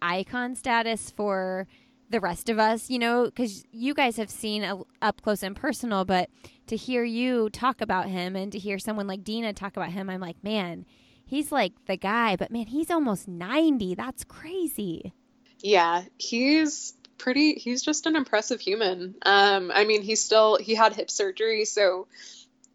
[0.01, 1.67] icon status for
[2.13, 5.57] the rest of us, you know, because you guys have seen a, up close and
[5.57, 6.31] personal, but
[6.69, 10.09] to hear you talk about him and to hear someone like Deena talk about him,
[10.09, 10.87] I'm like, man,
[11.27, 13.95] he's like the guy, but man, he's almost 90.
[13.97, 15.13] That's crazy.
[15.61, 19.15] Yeah, he's pretty, he's just an impressive human.
[19.23, 22.07] Um, I mean, he's still, he had hip surgery, so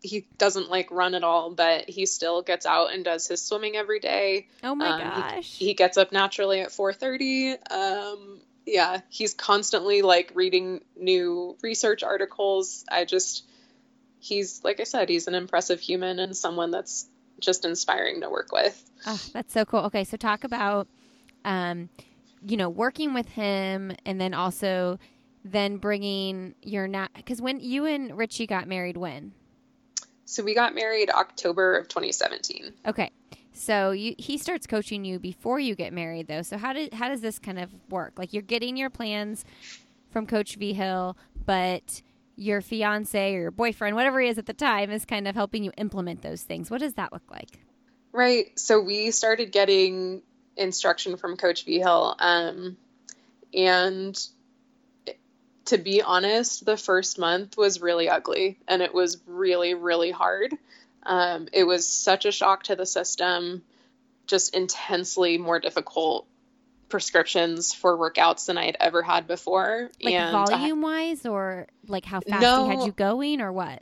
[0.02, 3.76] he doesn't like run at all, but he still gets out and does his swimming
[3.76, 4.48] every day.
[4.64, 5.58] Oh my Um, gosh.
[5.58, 7.58] He, he gets up naturally at 4:30.
[7.72, 12.84] Um, yeah, he's constantly like reading new research articles.
[12.92, 13.46] I just
[14.20, 17.08] he's like I said, he's an impressive human and someone that's
[17.40, 18.84] just inspiring to work with.
[19.06, 19.82] Oh, that's so cool.
[19.86, 20.88] Okay, so talk about,
[21.46, 21.90] um,
[22.46, 25.00] you know, working with him, and then also
[25.46, 29.32] then bringing your not because when you and Richie got married, when?
[30.26, 32.74] So we got married October of 2017.
[32.86, 33.12] Okay,
[33.58, 36.42] so you he starts coaching you before you get married, though.
[36.42, 38.14] So how did how does this kind of work?
[38.18, 39.46] Like you're getting your plans
[40.12, 42.02] from Coach Vigil, but
[42.36, 45.64] your fiance or your boyfriend, whatever he is at the time, is kind of helping
[45.64, 46.70] you implement those things.
[46.70, 47.60] What does that look like?
[48.12, 48.58] Right.
[48.58, 50.22] So we started getting
[50.56, 52.16] instruction from Coach Vigil.
[52.20, 52.78] Um,
[53.54, 54.18] and
[55.66, 60.54] to be honest, the first month was really ugly and it was really, really hard.
[61.04, 63.64] Um, it was such a shock to the system,
[64.28, 66.28] just intensely more difficult
[66.90, 69.90] prescriptions for workouts than I had ever had before.
[70.02, 72.66] Like and volume wise, or like how fast he No.
[72.68, 73.82] had you going, or what?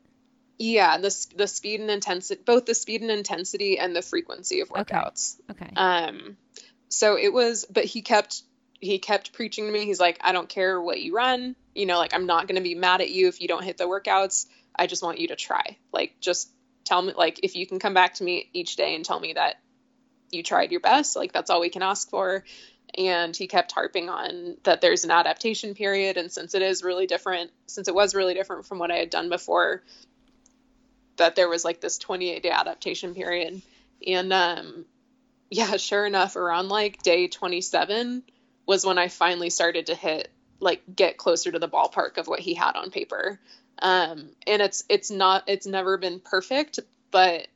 [0.58, 4.72] yeah, the, the speed and intensity, both the speed and intensity and the frequency of
[4.72, 4.96] Okay.
[4.96, 5.36] workouts.
[5.52, 5.70] Okay.
[5.76, 6.38] Um,
[6.90, 8.44] so it was, but he kept
[8.80, 9.86] he kept preaching to me.
[9.86, 11.56] He's like, I don't care what you run.
[11.74, 13.78] You know, like I'm not going to be mad at you if you don't hit
[13.78, 14.46] the workouts.
[14.78, 15.78] I just want you to try.
[15.92, 16.52] Like, just
[16.86, 19.34] tell me, like, if you can come back to me each day and tell me
[19.34, 19.56] that
[20.32, 22.44] you tried your best, like that's all we can ask for.
[22.98, 27.08] And he kept harping on that there's an adaptation period, and since it is really
[27.08, 29.84] different, since it was really different from what I had done before,
[31.18, 33.62] that there was like this 28 day adaptation period.
[34.06, 34.86] And um,
[35.50, 38.24] yeah, sure enough, around like day 27
[38.66, 42.40] was when I finally started to hit like get closer to the ballpark of what
[42.40, 43.40] he had on paper.
[43.80, 46.80] Um, and it's it's not it's never been perfect,
[47.12, 47.48] but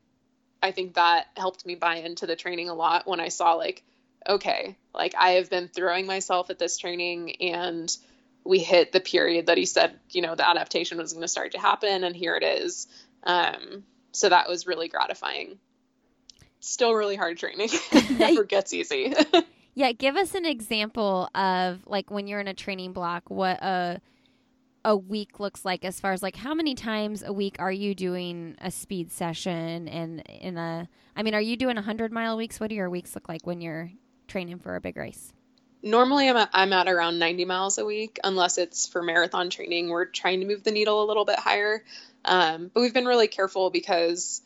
[0.62, 3.84] I think that helped me buy into the training a lot when I saw like
[4.28, 7.96] okay, like I have been throwing myself at this training and
[8.44, 11.54] we hit the period that he said, you know, the adaptation was going to start
[11.54, 12.88] to happen and here it is.
[13.24, 15.60] Um, so that was really gratifying.
[16.60, 17.70] Still really hard training.
[18.18, 19.14] Never gets easy.
[19.76, 24.02] Yeah, give us an example of like when you're in a training block, what a
[24.86, 27.94] a week looks like as far as like how many times a week are you
[27.94, 30.88] doing a speed session and in a
[31.20, 32.62] I mean, are you doing 100 mile weeks?
[32.62, 33.92] What do your weeks look like when you're
[34.30, 35.34] training for a big race?
[35.84, 39.90] Normally I'm at, I'm at around 90 miles a week unless it's for marathon training.
[39.90, 41.84] We're trying to move the needle a little bit higher.
[42.24, 44.42] Um, but we've been really careful because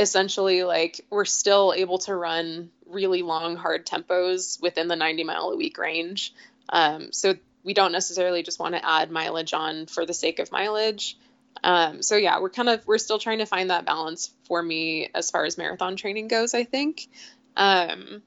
[0.00, 5.50] essentially like we're still able to run really long hard tempos within the 90 mile
[5.50, 6.34] a week range.
[6.68, 10.50] Um, so we don't necessarily just want to add mileage on for the sake of
[10.52, 11.18] mileage.
[11.62, 15.08] Um, so yeah, we're kind of we're still trying to find that balance for me
[15.14, 17.08] as far as marathon training goes, I think.
[17.56, 18.22] Um,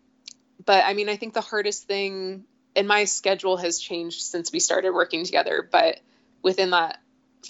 [0.65, 4.59] but I mean, I think the hardest thing and my schedule has changed since we
[4.59, 5.99] started working together, but
[6.41, 6.99] within that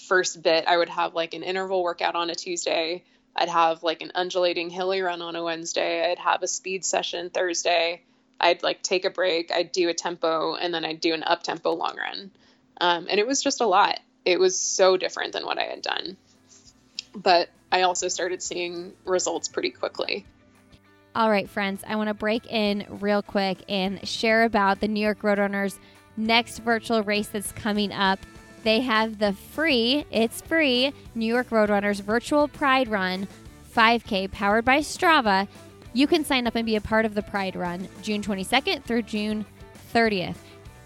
[0.08, 3.04] first bit, I would have like an interval workout on a Tuesday.
[3.36, 6.10] I'd have like an undulating hilly run on a Wednesday.
[6.10, 8.02] I'd have a speed session Thursday.
[8.40, 9.50] I'd like take a break.
[9.52, 12.30] I'd do a tempo and then I'd do an up tempo long run.
[12.80, 14.00] Um, and it was just a lot.
[14.24, 16.16] It was so different than what I had done.
[17.14, 20.24] But I also started seeing results pretty quickly.
[21.16, 25.00] All right, friends, I want to break in real quick and share about the New
[25.00, 25.78] York Roadrunners
[26.16, 28.18] next virtual race that's coming up.
[28.64, 33.28] They have the free, it's free, New York Roadrunners virtual Pride Run
[33.74, 35.48] 5K powered by Strava.
[35.94, 39.02] You can sign up and be a part of the Pride Run June 22nd through
[39.02, 39.46] June
[39.94, 40.34] 30th.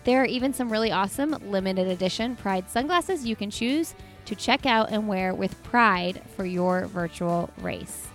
[0.05, 3.95] There are even some really awesome limited edition Pride sunglasses you can choose
[4.27, 8.09] to check out and wear with pride for your virtual race.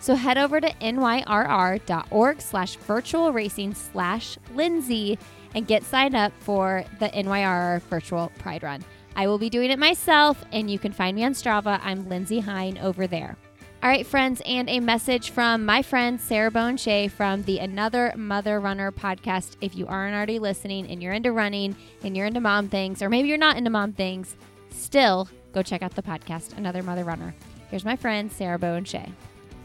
[0.00, 5.18] So head over to nyrr.org slash virtual racing slash Lindsay
[5.54, 8.82] and get signed up for the NYRR virtual Pride Run.
[9.14, 11.80] I will be doing it myself, and you can find me on Strava.
[11.82, 13.36] I'm Lindsay Hein over there.
[13.82, 18.12] All right, friends, and a message from my friend Sarah Bowen Shea from the Another
[18.14, 19.56] Mother Runner podcast.
[19.62, 23.08] If you aren't already listening and you're into running and you're into mom things, or
[23.08, 24.36] maybe you're not into mom things,
[24.68, 27.34] still go check out the podcast, Another Mother Runner.
[27.70, 29.10] Here's my friend Sarah Bowen Shea.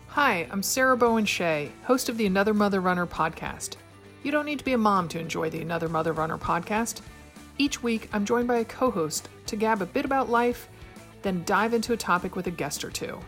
[0.08, 3.76] Hi, I'm Sarah Bowen Shea, host of the Another Mother Runner podcast.
[4.24, 7.02] You don't need to be a mom to enjoy the Another Mother Runner podcast.
[7.58, 10.70] Each week, I'm joined by a co host to gab a bit about life,
[11.22, 13.20] then dive into a topic with a guest or two.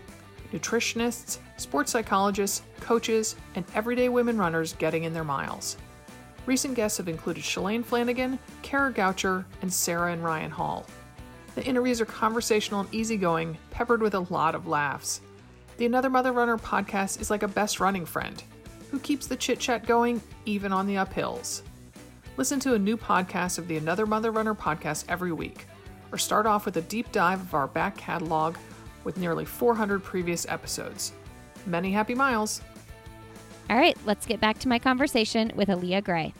[0.53, 5.77] Nutritionists, sports psychologists, coaches, and everyday women runners getting in their miles.
[6.45, 10.85] Recent guests have included Shalane Flanagan, Kara Goucher, and Sarah and Ryan Hall.
[11.55, 15.21] The interviews are conversational and easygoing, peppered with a lot of laughs.
[15.77, 18.41] The Another Mother Runner podcast is like a best running friend
[18.91, 21.61] who keeps the chit chat going even on the uphills.
[22.37, 25.65] Listen to a new podcast of the Another Mother Runner podcast every week,
[26.11, 28.55] or start off with a deep dive of our back catalog
[29.07, 31.13] with nearly 400 previous episodes.
[31.65, 32.59] Many happy miles!
[33.69, 36.33] All right, let's get back to my conversation with Alia Gray.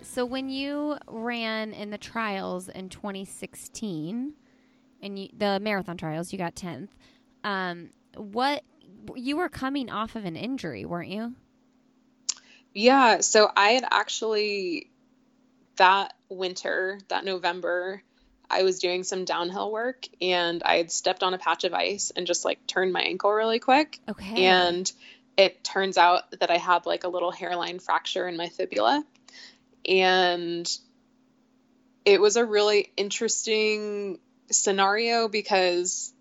[0.00, 4.32] So, when you ran in the trials in 2016,
[5.02, 6.88] and you, the marathon trials, you got 10th.
[7.44, 8.62] Um, what
[9.14, 11.34] you were coming off of an injury, weren't you?
[12.72, 14.90] Yeah, so I had actually
[15.76, 18.02] that winter, that November,
[18.50, 22.12] I was doing some downhill work and I had stepped on a patch of ice
[22.14, 23.98] and just like turned my ankle really quick.
[24.08, 24.44] Okay.
[24.44, 24.90] And
[25.36, 29.04] it turns out that I had like a little hairline fracture in my fibula.
[29.88, 30.70] And
[32.04, 34.18] it was a really interesting
[34.50, 36.12] scenario because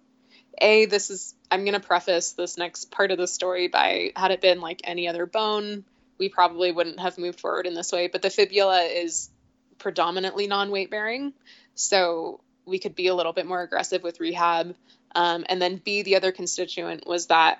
[0.59, 4.31] a this is i'm going to preface this next part of the story by had
[4.31, 5.83] it been like any other bone
[6.17, 9.29] we probably wouldn't have moved forward in this way but the fibula is
[9.77, 11.33] predominantly non-weight bearing
[11.75, 14.75] so we could be a little bit more aggressive with rehab
[15.15, 17.59] um, and then b the other constituent was that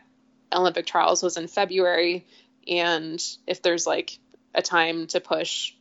[0.54, 2.26] olympic trials was in february
[2.68, 4.18] and if there's like
[4.56, 5.74] a time to push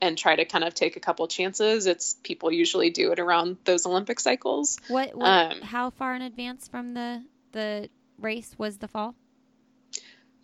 [0.00, 1.86] and try to kind of take a couple chances.
[1.86, 4.78] It's people usually do it around those Olympic cycles.
[4.88, 7.88] What, what um, how far in advance from the the
[8.18, 9.14] race was the fall?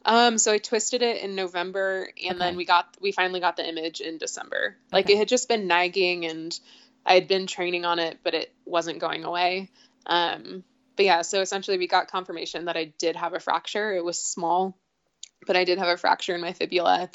[0.07, 2.39] Um, so I twisted it in November and okay.
[2.39, 4.77] then we got we finally got the image in December.
[4.93, 5.15] Like okay.
[5.15, 6.59] it had just been nagging and
[7.07, 9.71] I had been training on it, but it wasn't going away.
[10.07, 10.65] Um,
[10.97, 13.95] but yeah, so essentially we got confirmation that I did have a fracture.
[13.95, 14.79] It was small,
[15.47, 17.11] but I did have a fracture in my fibula.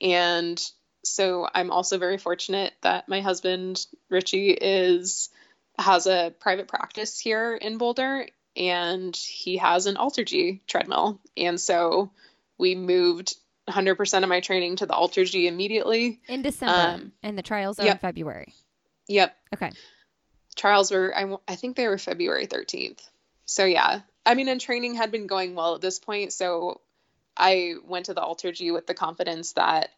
[0.00, 0.60] And
[1.04, 5.30] so I'm also very fortunate that my husband Richie is
[5.78, 8.26] has a private practice here in Boulder
[8.56, 11.20] and he has an AlterG treadmill.
[11.36, 12.12] And so
[12.58, 13.34] we moved
[13.68, 17.84] 100% of my training to the AlterG immediately in December um, and the trials are
[17.84, 17.96] yep.
[17.96, 18.54] in February.
[19.08, 19.36] Yep.
[19.54, 19.70] Okay.
[20.56, 23.00] Trials were I, I think they were February 13th.
[23.44, 24.00] So yeah.
[24.24, 26.80] I mean and training had been going well at this point so
[27.36, 29.90] I went to the Alter G with the confidence that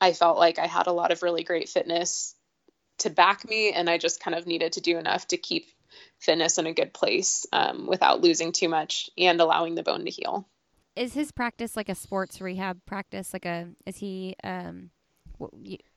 [0.00, 2.34] I felt like I had a lot of really great fitness
[2.98, 5.66] to back me, and I just kind of needed to do enough to keep
[6.18, 10.10] fitness in a good place um, without losing too much and allowing the bone to
[10.10, 10.48] heal.
[10.94, 13.32] Is his practice like a sports rehab practice?
[13.32, 14.90] Like a is he um,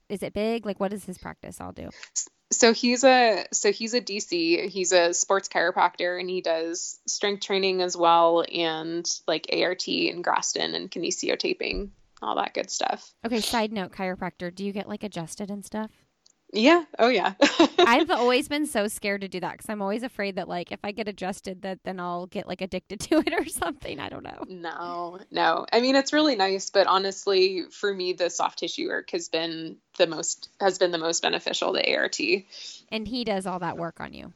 [0.10, 0.65] is it big?
[0.65, 1.89] Like what does his practice all do?
[2.51, 4.69] So he's a so he's a DC.
[4.69, 10.23] He's a sports chiropractor, and he does strength training as well, and like ART and
[10.23, 13.13] Graston and kinesio taping all that good stuff.
[13.25, 15.91] Okay, side note, chiropractor, do you get like adjusted and stuff?
[16.51, 16.83] Yeah.
[16.97, 17.33] Oh yeah.
[17.79, 20.79] I've always been so scared to do that because I'm always afraid that like if
[20.83, 23.99] I get adjusted that then I'll get like addicted to it or something.
[23.99, 24.43] I don't know.
[24.47, 25.65] No, no.
[25.71, 29.77] I mean it's really nice, but honestly, for me, the soft tissue work has been
[29.97, 32.19] the most has been the most beneficial to ART.
[32.91, 34.33] And he does all that work on you.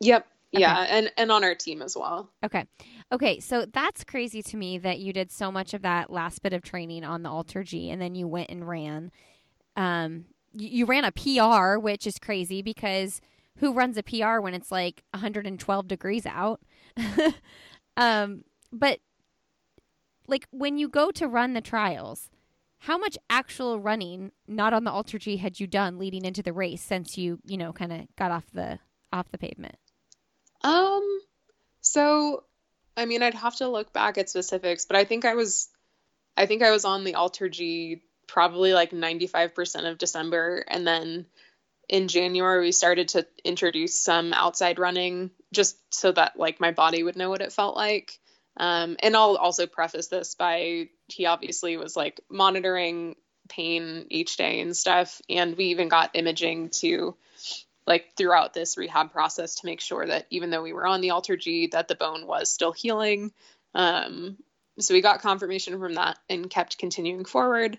[0.00, 0.26] Yep.
[0.54, 0.60] Okay.
[0.60, 2.30] Yeah, and and on our team as well.
[2.44, 2.64] Okay.
[3.12, 6.52] Okay, so that's crazy to me that you did so much of that last bit
[6.52, 9.10] of training on the Alter G and then you went and ran
[9.76, 10.24] um
[10.56, 13.20] you, ran a PR, which is crazy because
[13.58, 16.60] who runs a PR when it's like 112 degrees out?
[17.96, 19.00] um but
[20.26, 22.30] like when you go to run the trials,
[22.78, 26.82] how much actual running not on the AlterG had you done leading into the race
[26.82, 28.78] since you, you know, kind of got off the
[29.12, 29.76] off the pavement?
[30.62, 31.20] Um,
[31.80, 32.44] so
[32.96, 35.68] I mean, I'd have to look back at specifics, but I think I was,
[36.36, 41.26] I think I was on the AlterG probably like 95% of December, and then
[41.88, 47.02] in January we started to introduce some outside running just so that like my body
[47.02, 48.18] would know what it felt like.
[48.56, 53.16] Um, and I'll also preface this by he obviously was like monitoring
[53.48, 57.16] pain each day and stuff, and we even got imaging to
[57.86, 61.08] like throughout this rehab process to make sure that even though we were on the
[61.08, 63.32] AlterG, that the bone was still healing.
[63.74, 64.36] Um,
[64.78, 67.78] so we got confirmation from that and kept continuing forward.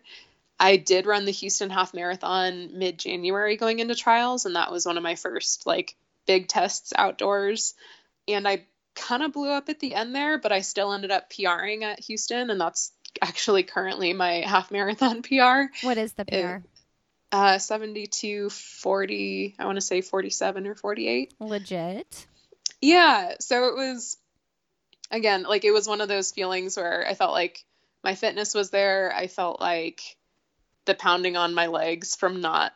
[0.60, 4.86] I did run the Houston half marathon mid January going into trials, and that was
[4.86, 5.96] one of my first like
[6.26, 7.74] big tests outdoors.
[8.28, 11.32] And I kind of blew up at the end there, but I still ended up
[11.32, 12.92] PRing at Houston, and that's
[13.22, 15.66] actually currently my half marathon PR.
[15.86, 16.36] What is the PR?
[16.36, 16.64] It,
[17.32, 21.34] uh, 72, 40, I want to say 47 or 48.
[21.40, 22.28] Legit.
[22.82, 23.34] Yeah.
[23.40, 24.18] So it was,
[25.12, 27.64] again, like it was one of those feelings where I felt like
[28.04, 29.14] my fitness was there.
[29.14, 30.02] I felt like
[30.88, 32.74] the pounding on my legs from not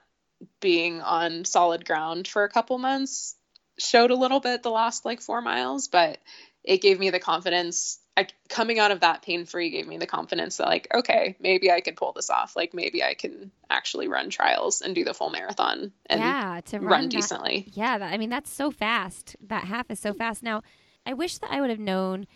[0.59, 3.35] being on solid ground for a couple months
[3.79, 6.19] showed a little bit the last like four miles, but
[6.63, 7.97] it gave me the confidence.
[8.17, 11.71] I, coming out of that pain free gave me the confidence that like okay maybe
[11.71, 15.13] I could pull this off like maybe I can actually run trials and do the
[15.13, 17.71] full marathon and yeah, to run, run that- decently.
[17.71, 19.37] Yeah, that, I mean that's so fast.
[19.47, 20.43] That half is so fast.
[20.43, 20.61] Now,
[21.05, 22.27] I wish that I would have known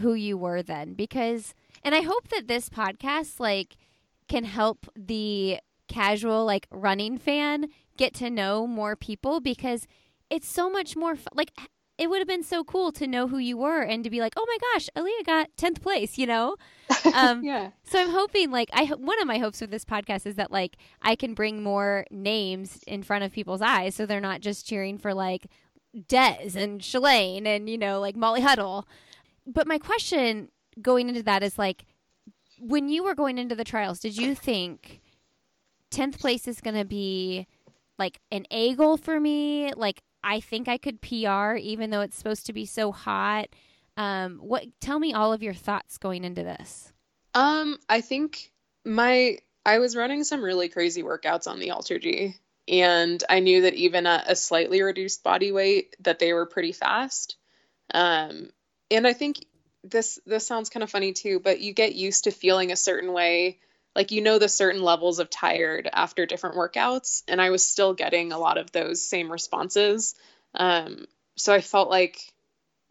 [0.00, 1.54] who you were then because
[1.84, 3.76] and I hope that this podcast like
[4.30, 5.58] can help the
[5.88, 7.66] casual like running fan
[7.96, 9.86] get to know more people because
[10.30, 11.50] it's so much more like
[11.98, 14.32] it would have been so cool to know who you were and to be like,
[14.34, 16.56] "Oh my gosh, Alia got 10th place," you know?
[17.14, 17.70] Um yeah.
[17.82, 20.76] so I'm hoping, like, I one of my hopes with this podcast is that like
[21.02, 24.96] I can bring more names in front of people's eyes, so they're not just cheering
[24.96, 25.46] for like
[25.96, 28.86] Dez and Shalane and you know like Molly Huddle.
[29.46, 30.50] But my question
[30.80, 31.84] going into that is like,
[32.60, 35.00] when you were going into the trials, did you think
[35.90, 37.46] tenth place is going to be
[37.98, 39.72] like an A goal for me?
[39.74, 43.48] Like, I think I could PR even though it's supposed to be so hot.
[43.96, 44.64] Um, what?
[44.80, 46.92] Tell me all of your thoughts going into this.
[47.34, 48.50] Um, I think
[48.84, 52.34] my I was running some really crazy workouts on the Alter G,
[52.68, 56.72] and I knew that even at a slightly reduced body weight, that they were pretty
[56.72, 57.36] fast.
[57.92, 58.50] Um,
[58.90, 59.44] and I think
[59.84, 63.12] this this sounds kind of funny too, but you get used to feeling a certain
[63.12, 63.58] way,
[63.94, 67.94] like you know the certain levels of tired after different workouts, and I was still
[67.94, 70.14] getting a lot of those same responses.
[70.54, 71.06] Um,
[71.36, 72.20] so I felt like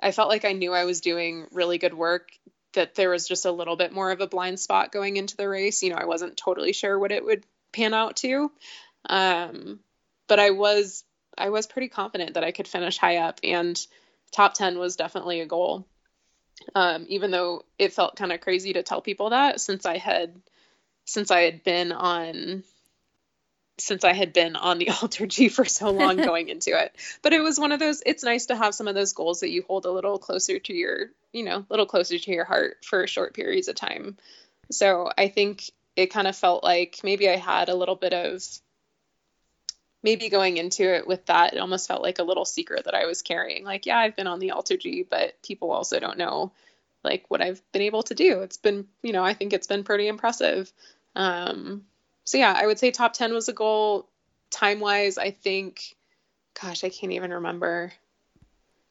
[0.01, 2.29] I felt like I knew I was doing really good work
[2.73, 5.49] that there was just a little bit more of a blind spot going into the
[5.49, 5.81] race.
[5.83, 8.51] You know, I wasn't totally sure what it would pan out to.
[9.07, 9.79] Um,
[10.27, 11.03] but I was
[11.37, 13.79] I was pretty confident that I could finish high up and
[14.31, 15.87] top 10 was definitely a goal.
[16.75, 20.35] Um, even though it felt kind of crazy to tell people that since I had
[21.05, 22.63] since I had been on
[23.79, 26.95] since I had been on the Alter G for so long going into it.
[27.21, 29.49] But it was one of those it's nice to have some of those goals that
[29.49, 32.77] you hold a little closer to your, you know, a little closer to your heart
[32.85, 34.17] for short periods of time.
[34.71, 38.43] So I think it kind of felt like maybe I had a little bit of
[40.03, 43.05] maybe going into it with that, it almost felt like a little secret that I
[43.05, 43.63] was carrying.
[43.63, 46.51] Like, yeah, I've been on the Alter G, but people also don't know
[47.03, 48.41] like what I've been able to do.
[48.41, 50.71] It's been, you know, I think it's been pretty impressive.
[51.15, 51.83] Um,
[52.23, 54.07] so yeah, I would say top 10 was a goal.
[54.51, 55.95] Time wise, I think,
[56.61, 57.93] gosh, I can't even remember.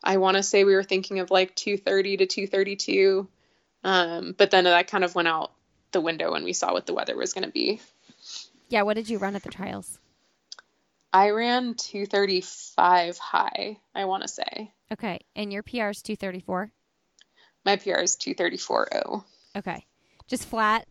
[0.03, 3.29] I want to say we were thinking of like 230 to 232.
[3.85, 5.53] Um, but then that kind of went out
[5.93, 7.81] the window when we saw what the weather was going to be.
[8.69, 9.99] Yeah, what did you run at the trials?
[11.13, 14.73] I ran 235 high, I want to say.
[14.93, 16.71] Okay, and your PR is 234.
[17.65, 19.25] My PR is 234.0.
[19.57, 19.87] Okay,
[20.27, 20.87] just flat.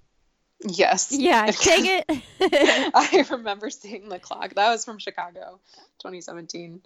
[0.67, 1.11] Yes.
[1.11, 2.05] Yeah, dang it.
[2.95, 4.55] I remember seeing the clock.
[4.55, 5.59] That was from Chicago,
[5.99, 6.81] 2017.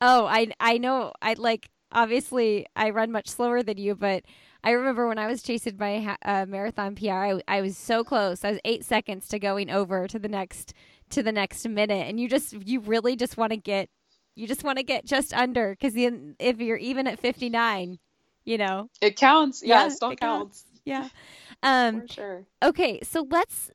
[0.00, 1.12] oh, I I know.
[1.20, 4.22] I like obviously I run much slower than you, but
[4.62, 8.44] I remember when I was chasing my uh, marathon PR, I, I was so close.
[8.44, 10.74] I was eight seconds to going over to the next
[11.10, 13.88] to the next minute, and you just you really just want to get
[14.34, 17.98] you just want to get just under because then if you're even at 59,
[18.44, 18.88] you know.
[19.00, 19.62] It counts.
[19.62, 20.64] Yeah, Yeah, it still it counts.
[20.84, 21.08] Yeah.
[21.62, 22.02] Um.
[22.02, 22.46] For sure.
[22.62, 23.70] Okay, so let's.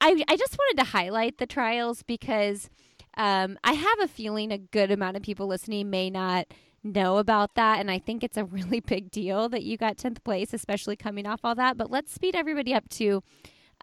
[0.00, 2.70] I I just wanted to highlight the trials because
[3.16, 6.46] um, I have a feeling a good amount of people listening may not
[6.82, 10.22] know about that, and I think it's a really big deal that you got tenth
[10.24, 11.76] place, especially coming off all that.
[11.76, 13.22] But let's speed everybody up to,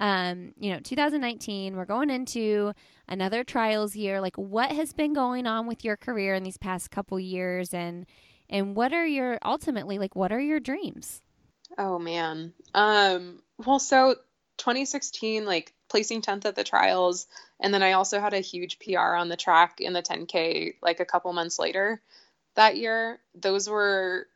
[0.02, 1.78] um, you know, 2019.
[1.78, 2.74] We're going into
[3.08, 4.20] another trials year.
[4.20, 8.08] Like, what has been going on with your career in these past couple years, and
[8.50, 10.16] and what are your ultimately like?
[10.16, 11.22] What are your dreams?
[11.78, 12.54] Oh man.
[12.74, 13.44] Um.
[13.64, 14.16] Well, so
[14.58, 17.28] 2016, like placing 10th at the trials,
[17.60, 21.00] and then I also had a huge PR on the track in the 10K, like
[21.00, 22.02] a couple months later
[22.56, 23.20] that year.
[23.36, 24.28] Those were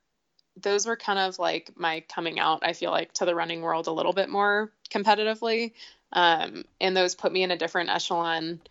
[0.58, 2.60] those were kind of like my coming out.
[2.64, 5.74] I feel like to the running world a little bit more competitively,
[6.14, 8.62] um, and those put me in a different echelon.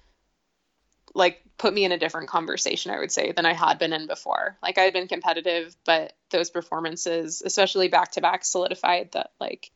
[1.15, 4.07] Like put me in a different conversation, I would say, than I had been in
[4.07, 4.57] before.
[4.63, 9.71] Like I had been competitive, but those performances, especially back to back, solidified that like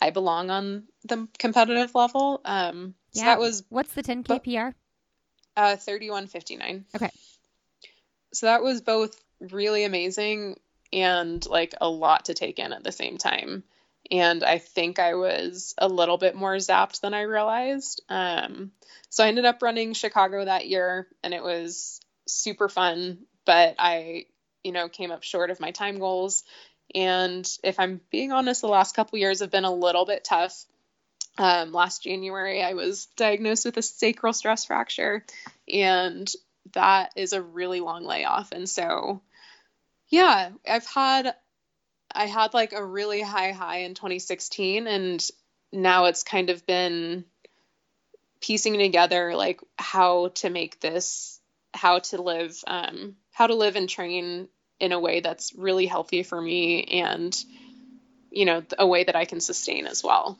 [0.00, 2.40] I belong on the competitive level.
[2.44, 4.76] Um, so that was what's the 10k but- PR?
[5.58, 6.84] uh, 3159.
[6.94, 7.10] Okay.
[8.32, 10.56] So that was both really amazing
[10.92, 13.64] and like a lot to take in at the same time.
[14.10, 18.02] And I think I was a little bit more zapped than I realized.
[18.08, 18.72] Um,
[19.10, 24.26] so I ended up running Chicago that year and it was super fun, but I,
[24.64, 26.44] you know, came up short of my time goals.
[26.94, 30.64] And if I'm being honest, the last couple years have been a little bit tough.
[31.36, 35.24] Um, last January, I was diagnosed with a sacral stress fracture,
[35.72, 36.30] and
[36.72, 38.50] that is a really long layoff.
[38.50, 39.20] And so,
[40.08, 41.34] yeah, I've had,
[42.12, 45.26] I had like a really high high in 2016, and
[45.72, 47.24] now it's kind of been
[48.40, 51.40] piecing together like how to make this,
[51.74, 54.48] how to live, um, how to live and train
[54.80, 57.36] in a way that's really healthy for me and,
[58.30, 60.38] you know, a way that I can sustain as well.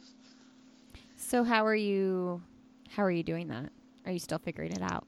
[1.17, 2.41] So how are you
[2.89, 3.71] how are you doing that?
[4.07, 5.07] Are you still figuring it out?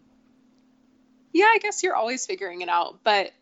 [1.32, 3.32] Yeah, I guess you're always figuring it out, but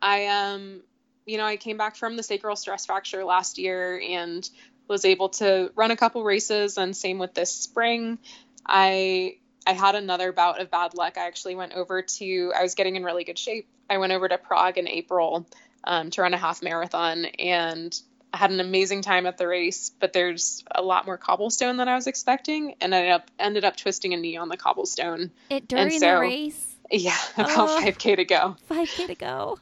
[0.00, 0.82] I um
[1.26, 4.48] you know, I came back from the sacral stress fracture last year and
[4.88, 8.18] was able to run a couple races and same with this spring.
[8.64, 11.18] I I had another bout of bad luck.
[11.18, 13.68] I actually went over to I was getting in really good shape.
[13.90, 15.46] I went over to Prague in April
[15.82, 18.00] um, to run a half marathon and
[18.32, 21.88] I had an amazing time at the race, but there's a lot more cobblestone than
[21.88, 25.30] I was expecting, and I ended up ended up twisting a knee on the cobblestone.
[25.48, 26.65] It during so, the race.
[26.90, 28.56] Yeah, about five k to go.
[28.68, 29.58] Five k to go.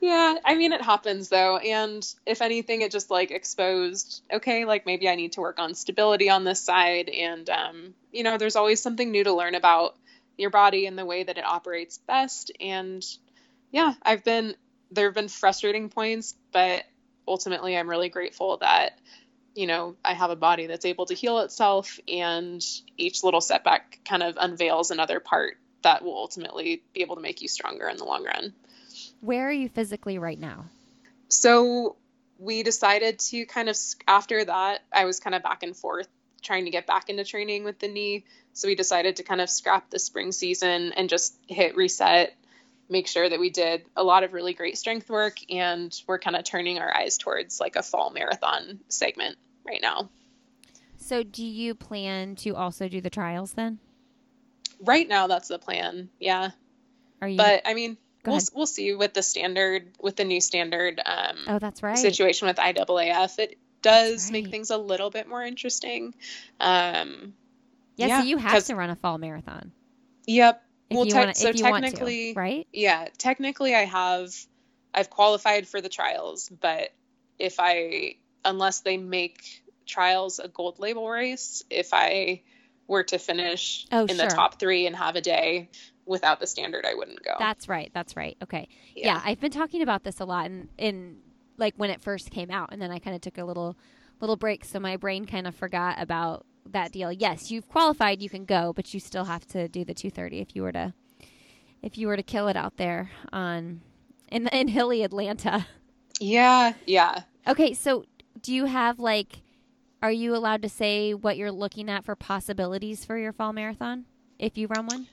[0.00, 4.22] Yeah, I mean it happens though, and if anything, it just like exposed.
[4.32, 8.22] Okay, like maybe I need to work on stability on this side, and um, you
[8.22, 9.96] know, there's always something new to learn about
[10.36, 12.52] your body and the way that it operates best.
[12.60, 13.04] And
[13.72, 14.54] yeah, I've been
[14.92, 16.84] there have been frustrating points, but
[17.26, 18.98] ultimately I'm really grateful that
[19.54, 22.64] you know I have a body that's able to heal itself and
[22.96, 27.40] each little setback kind of unveils another part that will ultimately be able to make
[27.40, 28.52] you stronger in the long run.
[29.20, 30.66] Where are you physically right now?
[31.28, 31.96] So
[32.38, 33.76] we decided to kind of
[34.06, 36.08] after that I was kind of back and forth
[36.42, 38.24] trying to get back into training with the knee.
[38.52, 42.34] So we decided to kind of scrap the spring season and just hit reset
[42.88, 46.36] make sure that we did a lot of really great strength work and we're kind
[46.36, 50.08] of turning our eyes towards like a fall marathon segment right now.
[50.96, 53.78] So do you plan to also do the trials then?
[54.80, 56.10] Right now that's the plan.
[56.18, 56.50] Yeah.
[57.20, 61.00] Are you But I mean, we'll we'll see with the standard with the new standard
[61.04, 61.96] um Oh, that's right.
[61.96, 63.38] situation with IAAF.
[63.38, 64.32] It does right.
[64.32, 66.14] make things a little bit more interesting.
[66.60, 67.34] Um
[67.96, 69.72] yeah, yeah so you have to run a fall marathon.
[70.26, 72.66] Yep well, te- wanna, so technically, to, right?
[72.72, 74.34] Yeah, technically, I have,
[74.94, 76.90] I've qualified for the trials, but
[77.38, 82.42] if I, unless they make trials a gold label race, if I
[82.88, 84.16] were to finish oh, in sure.
[84.16, 85.68] the top three and have a day
[86.06, 87.34] without the standard, I wouldn't go.
[87.38, 87.90] That's right.
[87.94, 88.36] That's right.
[88.42, 88.68] Okay.
[88.96, 91.18] Yeah, yeah I've been talking about this a lot in, in
[91.58, 93.76] like when it first came out, and then I kind of took a little,
[94.20, 97.12] little break, so my brain kind of forgot about that deal.
[97.12, 100.56] Yes, you've qualified, you can go, but you still have to do the 230 if
[100.56, 100.94] you were to
[101.80, 103.80] if you were to kill it out there on
[104.30, 105.66] in in hilly Atlanta.
[106.20, 107.22] Yeah, yeah.
[107.46, 108.04] Okay, so
[108.40, 109.42] do you have like
[110.02, 114.04] are you allowed to say what you're looking at for possibilities for your fall marathon
[114.38, 115.06] if you run one?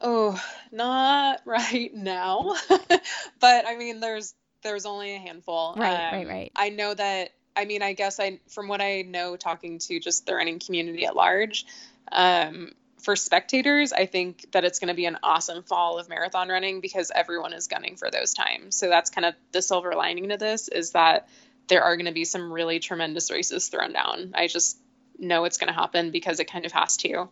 [0.00, 0.40] Oh,
[0.70, 2.56] not right now.
[2.68, 5.74] but I mean there's there's only a handful.
[5.76, 6.52] Right, um, right, right.
[6.54, 10.26] I know that I mean, I guess I, from what I know, talking to just
[10.26, 11.66] the running community at large,
[12.10, 16.48] um, for spectators, I think that it's going to be an awesome fall of marathon
[16.48, 18.76] running because everyone is gunning for those times.
[18.76, 21.28] So that's kind of the silver lining to this is that
[21.68, 24.32] there are going to be some really tremendous races thrown down.
[24.34, 24.78] I just
[25.18, 27.28] know it's going to happen because it kind of has to.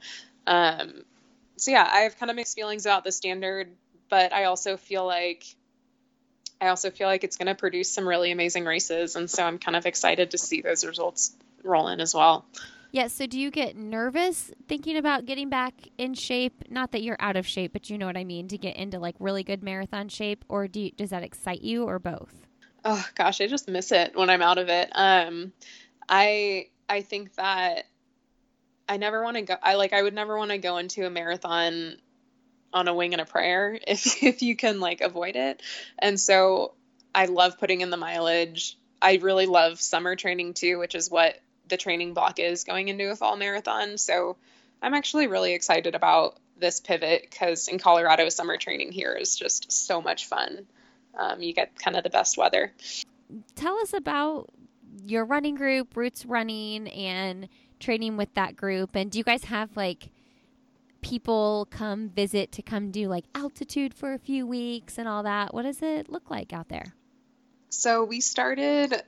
[0.46, 1.04] Um,
[1.56, 3.70] so yeah, I have kind of mixed feelings about the standard,
[4.08, 5.44] but I also feel like
[6.60, 9.16] I also feel like it's going to produce some really amazing races.
[9.16, 12.44] And so I'm kind of excited to see those results roll in as well.
[12.92, 13.06] Yeah.
[13.06, 16.64] So do you get nervous thinking about getting back in shape?
[16.68, 18.98] Not that you're out of shape, but you know what I mean to get into
[18.98, 22.46] like really good marathon shape, or do you, does that excite you, or both?
[22.84, 24.90] Oh gosh, I just miss it when I'm out of it.
[24.94, 25.52] Um,
[26.08, 27.86] I I think that
[28.88, 29.56] I never want to go.
[29.62, 31.96] I like I would never want to go into a marathon
[32.72, 35.62] on a wing and a prayer if if you can like avoid it.
[35.98, 36.74] And so
[37.14, 38.76] I love putting in the mileage.
[39.02, 43.10] I really love summer training too, which is what the training block is going into
[43.10, 43.96] a fall marathon.
[43.98, 44.36] So
[44.82, 49.72] I'm actually really excited about this pivot because in Colorado, summer training here is just
[49.72, 50.66] so much fun.
[51.18, 52.72] Um, you get kind of the best weather.
[53.54, 54.50] Tell us about
[55.04, 57.48] your running group, Roots Running, and
[57.78, 58.94] training with that group.
[58.94, 60.10] And do you guys have like
[61.00, 65.54] people come visit to come do like altitude for a few weeks and all that.
[65.54, 66.94] What does it look like out there?
[67.70, 69.02] So we started,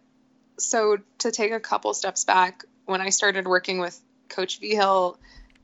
[0.59, 5.19] so to take a couple steps back, when I started working with Coach Vigil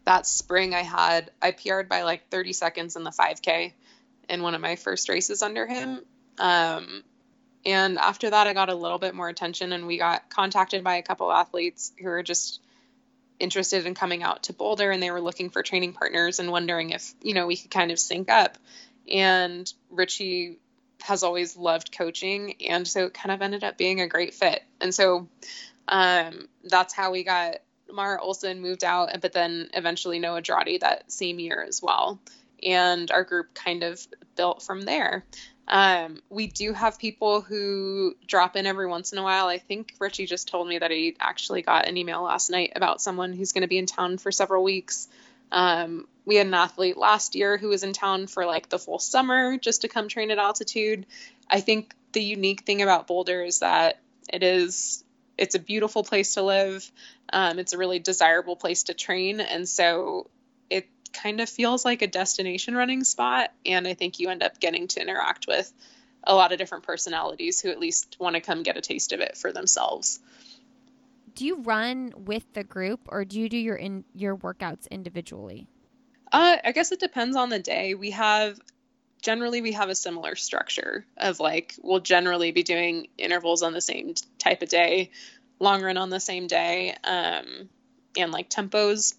[0.05, 3.73] that spring, I had, I PR'd by like 30 seconds in the 5K
[4.29, 6.01] in one of my first races under him.
[6.39, 7.03] Um,
[7.65, 10.97] and after that, I got a little bit more attention and we got contacted by
[10.97, 12.61] a couple athletes who were just
[13.39, 16.91] interested in coming out to Boulder and they were looking for training partners and wondering
[16.91, 18.59] if, you know, we could kind of sync up.
[19.11, 20.59] and Richie
[21.03, 24.63] has always loved coaching, and so it kind of ended up being a great fit.
[24.81, 25.29] And so
[25.87, 27.57] um, that's how we got
[27.91, 32.21] Mara Olson moved out, but then eventually Noah Droddy that same year as well.
[32.63, 34.05] And our group kind of
[34.37, 35.25] built from there.
[35.69, 39.47] Um, we do have people who drop in every once in a while.
[39.47, 43.03] I think Richie just told me that he actually got an email last night about
[43.03, 45.09] someone who's going to be in town for several weeks.
[45.53, 48.99] Um, we had an athlete last year who was in town for like the full
[48.99, 51.05] summer just to come train at altitude.
[51.51, 54.01] I think the unique thing about Boulder is that
[54.33, 55.05] it is
[55.37, 56.91] it's a beautiful place to live.
[57.33, 60.29] Um, it's a really desirable place to train, and so
[61.13, 63.53] kind of feels like a destination running spot.
[63.67, 65.73] And I think you end up getting to interact with
[66.25, 69.21] a lot of different personalities who at least want to come get a taste of
[69.21, 70.21] it for themselves.
[71.35, 75.69] Do you run with the group, or do you do your in your workouts individually?
[76.33, 77.95] Uh, I guess it depends on the day.
[77.95, 78.59] We have
[79.23, 83.81] generally we have a similar structure of like we'll generally be doing intervals on the
[83.81, 85.11] same type of day,
[85.61, 87.69] long run on the same day, um,
[88.17, 89.15] and like tempos.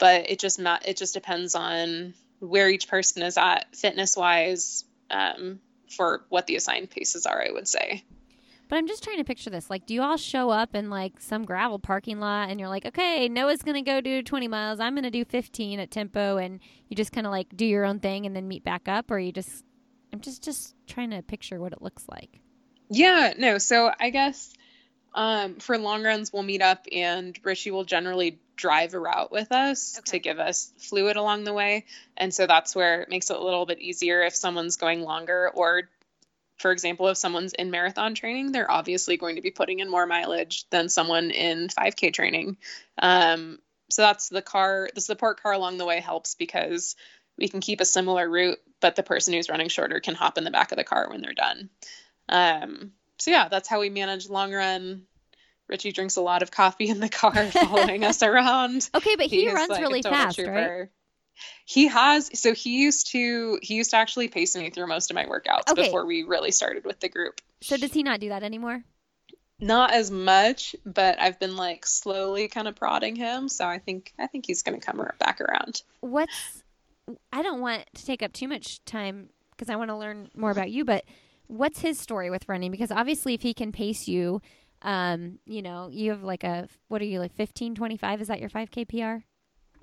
[0.00, 4.84] But it just not it just depends on where each person is at fitness wise
[5.10, 7.40] um, for what the assigned paces are.
[7.46, 8.02] I would say.
[8.70, 9.68] But I'm just trying to picture this.
[9.68, 12.86] Like, do you all show up in like some gravel parking lot and you're like,
[12.86, 14.78] okay, Noah's going to go do 20 miles.
[14.78, 16.36] I'm going to do 15 at tempo.
[16.36, 19.10] And you just kind of like do your own thing and then meet back up?
[19.10, 19.64] Or you just,
[20.12, 22.38] I'm just, just trying to picture what it looks like.
[22.90, 23.58] Yeah, no.
[23.58, 24.52] So I guess
[25.14, 29.50] um, for long runs, we'll meet up and Richie will generally drive a route with
[29.52, 30.12] us okay.
[30.12, 31.86] to give us fluid along the way.
[32.16, 35.50] And so that's where it makes it a little bit easier if someone's going longer
[35.54, 35.88] or
[36.58, 40.04] for example, if someone's in marathon training, they're obviously going to be putting in more
[40.04, 42.58] mileage than someone in 5K training.
[43.00, 46.96] Um, so that's the car, the support car along the way helps because
[47.38, 50.44] we can keep a similar route, but the person who's running shorter can hop in
[50.44, 51.70] the back of the car when they're done.
[52.28, 55.02] Um, so yeah, that's how we manage long run.
[55.68, 58.90] Richie drinks a lot of coffee in the car following us around.
[58.94, 60.52] Okay, but he, he runs like really fast, trooper.
[60.52, 60.88] right?
[61.64, 65.14] He has so he used to he used to actually pace me through most of
[65.14, 65.84] my workouts okay.
[65.84, 67.40] before we really started with the group.
[67.62, 68.82] So does he not do that anymore?
[69.60, 74.12] Not as much, but I've been like slowly kind of prodding him, so I think
[74.18, 75.82] I think he's going to come back around.
[76.00, 76.62] What's
[77.32, 80.50] I don't want to take up too much time because I want to learn more
[80.50, 81.04] about you, but
[81.50, 84.40] what's his story with running because obviously if he can pace you
[84.82, 88.40] um, you know, you have like a what are you like 15 25 is that
[88.40, 89.24] your 5k PR?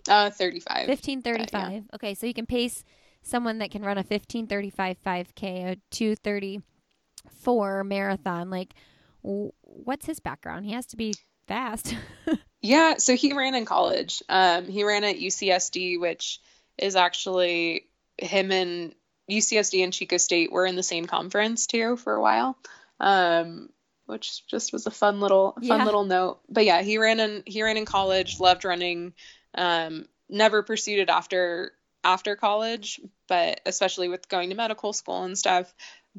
[0.10, 0.88] Uh, 35.
[0.88, 1.72] 1535.
[1.72, 1.82] Yeah.
[1.94, 2.86] Okay, so you can pace
[3.22, 8.50] someone that can run a 1535 5K, a 234 marathon.
[8.50, 8.74] Like,
[9.22, 10.66] what's his background?
[10.66, 11.14] He has to be
[11.48, 11.94] fast.
[12.62, 14.24] yeah, so he ran in college.
[14.30, 16.40] Um, he ran at UCSD, which
[16.78, 17.88] is actually
[18.18, 18.96] him and
[19.30, 22.58] UCSD and Chico State were in the same conference too for a while.
[23.00, 23.70] Um,
[24.08, 25.86] which just was a fun little fun yeah.
[25.86, 26.40] little note.
[26.50, 29.14] But yeah, he ran in he ran in college, loved running.
[29.54, 31.74] Um, never pursued it after
[32.04, 35.74] after college, but especially with going to medical school and stuff.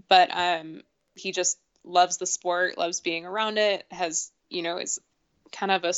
[0.09, 0.83] But um,
[1.15, 3.87] he just loves the sport, loves being around it.
[3.91, 5.01] Has you know is
[5.51, 5.95] kind of a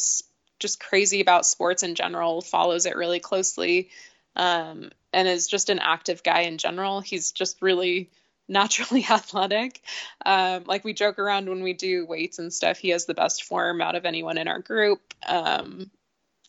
[0.61, 2.41] just crazy about sports in general.
[2.41, 3.91] Follows it really closely,
[4.37, 7.01] um, and is just an active guy in general.
[7.01, 8.11] He's just really
[8.49, 9.83] naturally athletic.
[10.24, 12.78] Um, like we joke around when we do weights and stuff.
[12.78, 15.01] He has the best form out of anyone in our group.
[15.26, 15.91] Um,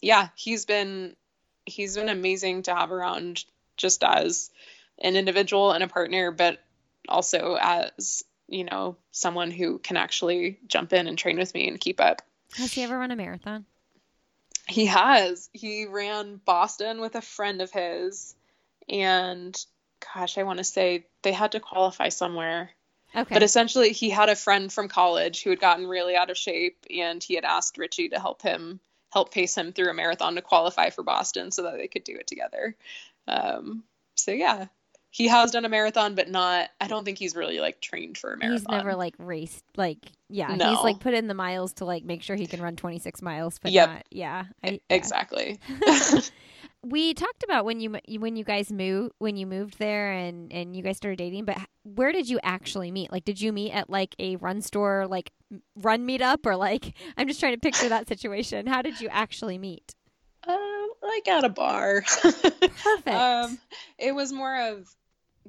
[0.01, 1.15] yeah, he's been
[1.65, 3.45] he's been amazing to have around
[3.77, 4.49] just as
[4.99, 6.59] an individual and a partner, but
[7.07, 11.79] also as you know someone who can actually jump in and train with me and
[11.79, 12.21] keep up.
[12.57, 13.65] Has he ever run a marathon?
[14.67, 15.49] He has.
[15.53, 18.35] He ran Boston with a friend of his,
[18.87, 19.57] and
[20.13, 22.71] gosh, I want to say they had to qualify somewhere.
[23.13, 23.33] Okay.
[23.33, 26.85] But essentially, he had a friend from college who had gotten really out of shape,
[26.95, 28.79] and he had asked Richie to help him
[29.11, 32.15] help pace him through a marathon to qualify for Boston so that they could do
[32.15, 32.75] it together.
[33.27, 33.83] Um,
[34.15, 34.67] so yeah,
[35.11, 36.69] he has done a marathon, but not.
[36.79, 38.57] I don't think he's really like trained for a marathon.
[38.57, 39.63] He's never like raced.
[39.75, 39.99] Like
[40.29, 40.69] yeah, no.
[40.69, 43.59] he's like put in the miles to like make sure he can run 26 miles,
[43.59, 43.89] but yep.
[43.89, 44.05] not.
[44.09, 44.77] Yeah, I, yeah.
[44.89, 45.59] exactly.
[46.83, 50.75] we talked about when you when you guys moved when you moved there and and
[50.75, 53.87] you guys started dating but where did you actually meet like did you meet at
[53.89, 55.31] like a run store like
[55.75, 59.59] run meetup or like i'm just trying to picture that situation how did you actually
[59.59, 59.93] meet
[60.47, 63.59] um like at a bar perfect um
[63.99, 64.87] it was more of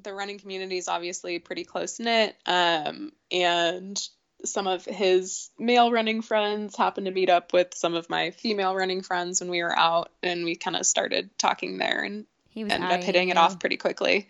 [0.01, 3.99] the running community is obviously pretty close knit um and
[4.45, 8.75] some of his male running friends happened to meet up with some of my female
[8.75, 12.63] running friends when we were out and we kind of started talking there and he
[12.63, 13.31] was ended up hitting you.
[13.31, 14.27] it off pretty quickly.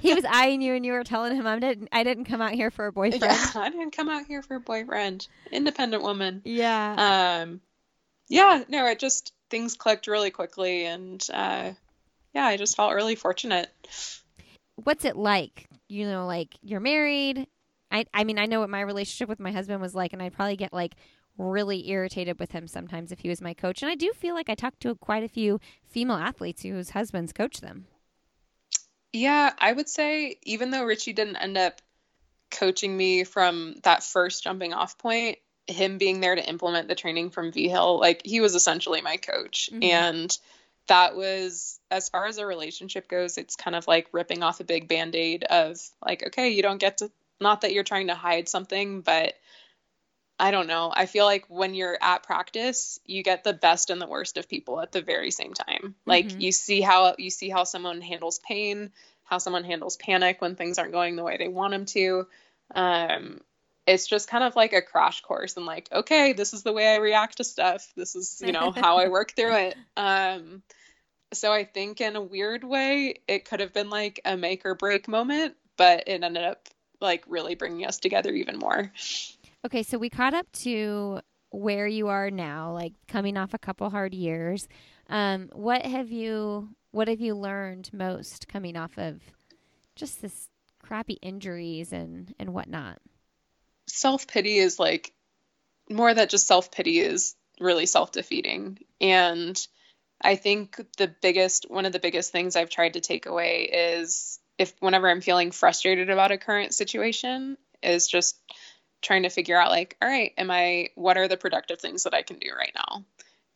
[0.00, 2.52] he was eyeing you, and you were telling him, "I didn't, I didn't come out
[2.52, 3.24] here for a boyfriend.
[3.24, 5.26] Yeah, I didn't come out here for a boyfriend.
[5.50, 6.42] Independent woman.
[6.44, 7.40] Yeah.
[7.42, 7.60] Um,
[8.28, 8.62] yeah.
[8.68, 11.72] No, it just things clicked really quickly, and uh,
[12.32, 13.68] yeah, I just felt really fortunate.
[14.84, 15.68] What's it like?
[15.88, 17.46] You know, like you're married.
[17.90, 20.32] I, I mean, I know what my relationship with my husband was like, and I'd
[20.32, 20.94] probably get like
[21.38, 23.82] really irritated with him sometimes if he was my coach.
[23.82, 27.32] And I do feel like I talked to quite a few female athletes whose husbands
[27.32, 27.86] coach them.
[29.12, 31.80] Yeah, I would say even though Richie didn't end up
[32.50, 37.30] coaching me from that first jumping off point, him being there to implement the training
[37.30, 39.70] from Vigil, like he was essentially my coach.
[39.72, 39.82] Mm-hmm.
[39.82, 40.38] And
[40.88, 44.64] that was as far as a relationship goes, it's kind of like ripping off a
[44.64, 47.10] big band-aid of like, okay, you don't get to
[47.40, 49.34] not that you're trying to hide something, but
[50.38, 50.92] I don't know.
[50.94, 54.48] I feel like when you're at practice, you get the best and the worst of
[54.48, 55.94] people at the very same time.
[56.06, 56.40] Like mm-hmm.
[56.40, 58.90] you see how you see how someone handles pain,
[59.24, 62.26] how someone handles panic when things aren't going the way they want them to.
[62.74, 63.40] Um,
[63.86, 66.94] it's just kind of like a crash course and like, okay, this is the way
[66.94, 67.92] I react to stuff.
[67.96, 69.76] This is, you know, how I work through it.
[69.96, 70.62] Um,
[71.32, 74.74] so I think in a weird way, it could have been like a make or
[74.74, 76.68] break moment, but it ended up
[77.00, 78.92] like really bringing us together even more.
[79.64, 81.20] Okay, so we caught up to
[81.50, 84.68] where you are now, like coming off a couple hard years.
[85.08, 89.20] Um, what have you what have you learned most coming off of
[89.96, 90.48] just this
[90.82, 92.98] crappy injuries and and whatnot?
[93.94, 95.12] Self pity is like
[95.90, 98.78] more that just self pity is really self defeating.
[99.00, 99.66] And
[100.20, 104.38] I think the biggest one of the biggest things I've tried to take away is
[104.58, 108.38] if whenever I'm feeling frustrated about a current situation is just
[109.02, 112.14] trying to figure out like all right am i what are the productive things that
[112.14, 113.04] i can do right now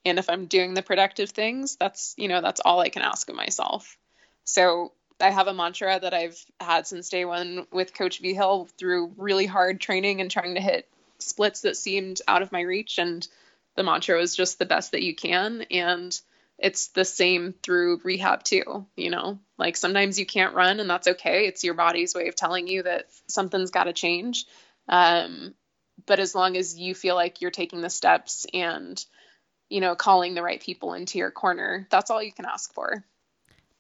[0.05, 3.31] and if i'm doing the productive things that's you know that's all i can ask
[3.31, 3.97] of myself
[4.45, 9.13] so i have a mantra that i've had since day one with coach Vigil through
[9.17, 10.89] really hard training and trying to hit
[11.19, 12.99] splits that seemed out of my reach.
[12.99, 13.27] And
[13.77, 15.63] the mantra was just the best that you can.
[15.71, 16.19] And
[16.59, 19.39] it's the same through rehab too you know?
[19.59, 21.47] Like sometimes you can't run and that's okay.
[21.47, 24.47] It's your body's way of telling you that something's got to change.
[24.89, 25.55] Um,
[26.07, 29.03] but as long as you feel like you're taking the steps and,
[29.69, 33.05] you know, calling the right people into your corner, that's all you can ask for.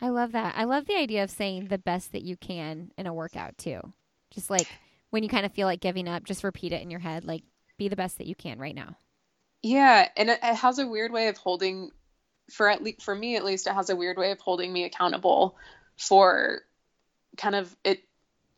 [0.01, 0.55] I love that.
[0.57, 3.81] I love the idea of saying the best that you can in a workout too.
[4.31, 4.69] Just like
[5.11, 7.43] when you kind of feel like giving up, just repeat it in your head, like
[7.79, 8.97] be the best that you can right now.
[9.63, 11.91] Yeah, and it, it has a weird way of holding
[12.51, 14.85] for at least for me at least it has a weird way of holding me
[14.85, 15.57] accountable
[15.97, 16.61] for
[17.37, 18.05] kind of it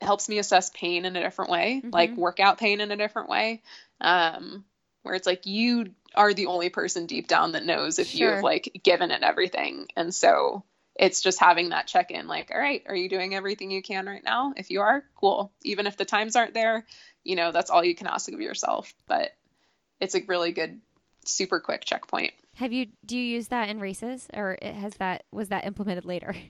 [0.02, 1.90] helps me assess pain in a different way, mm-hmm.
[1.90, 3.62] like workout pain in a different way.
[4.00, 4.64] Um,
[5.02, 8.28] where it's like you are the only person deep down that knows if sure.
[8.28, 9.88] you have like given it everything.
[9.96, 10.64] And so
[10.98, 14.06] it's just having that check in like, all right, are you doing everything you can
[14.06, 14.52] right now?
[14.56, 15.52] If you are, cool.
[15.62, 16.84] Even if the times aren't there,
[17.22, 18.92] you know, that's all you can ask of yourself.
[19.06, 19.30] But
[20.00, 20.80] it's a really good,
[21.24, 22.32] super quick checkpoint.
[22.56, 26.34] Have you, do you use that in races or has that, was that implemented later?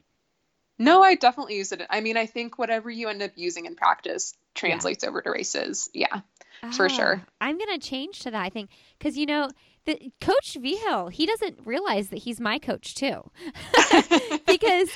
[0.81, 1.85] No, I definitely use it.
[1.91, 5.11] I mean, I think whatever you end up using in practice translates yeah.
[5.11, 5.91] over to races.
[5.93, 6.21] Yeah,
[6.63, 7.21] oh, for sure.
[7.21, 9.51] Ah, I'm going to change to that, I think, because, you know,
[9.89, 13.31] the coach Vigil, he doesn't realize that he's my coach too.
[14.47, 14.91] because,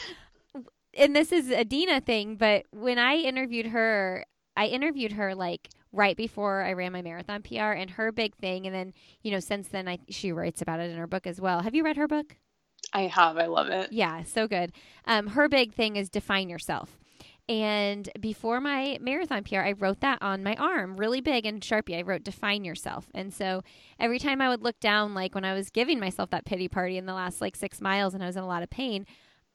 [0.96, 5.70] and this is a Deena thing, but when I interviewed her, I interviewed her like
[5.92, 8.66] right before I ran my marathon PR and her big thing.
[8.66, 11.40] And then, you know, since then, I, she writes about it in her book as
[11.40, 11.60] well.
[11.60, 12.36] Have you read her book?
[12.92, 13.38] I have.
[13.38, 13.92] I love it.
[13.92, 14.72] Yeah, so good.
[15.06, 16.98] Um, her big thing is define yourself.
[17.48, 21.98] And before my marathon PR, I wrote that on my arm really big in Sharpie.
[21.98, 23.08] I wrote define yourself.
[23.14, 23.62] And so
[23.98, 26.96] every time I would look down, like when I was giving myself that pity party
[26.96, 29.06] in the last like six miles and I was in a lot of pain,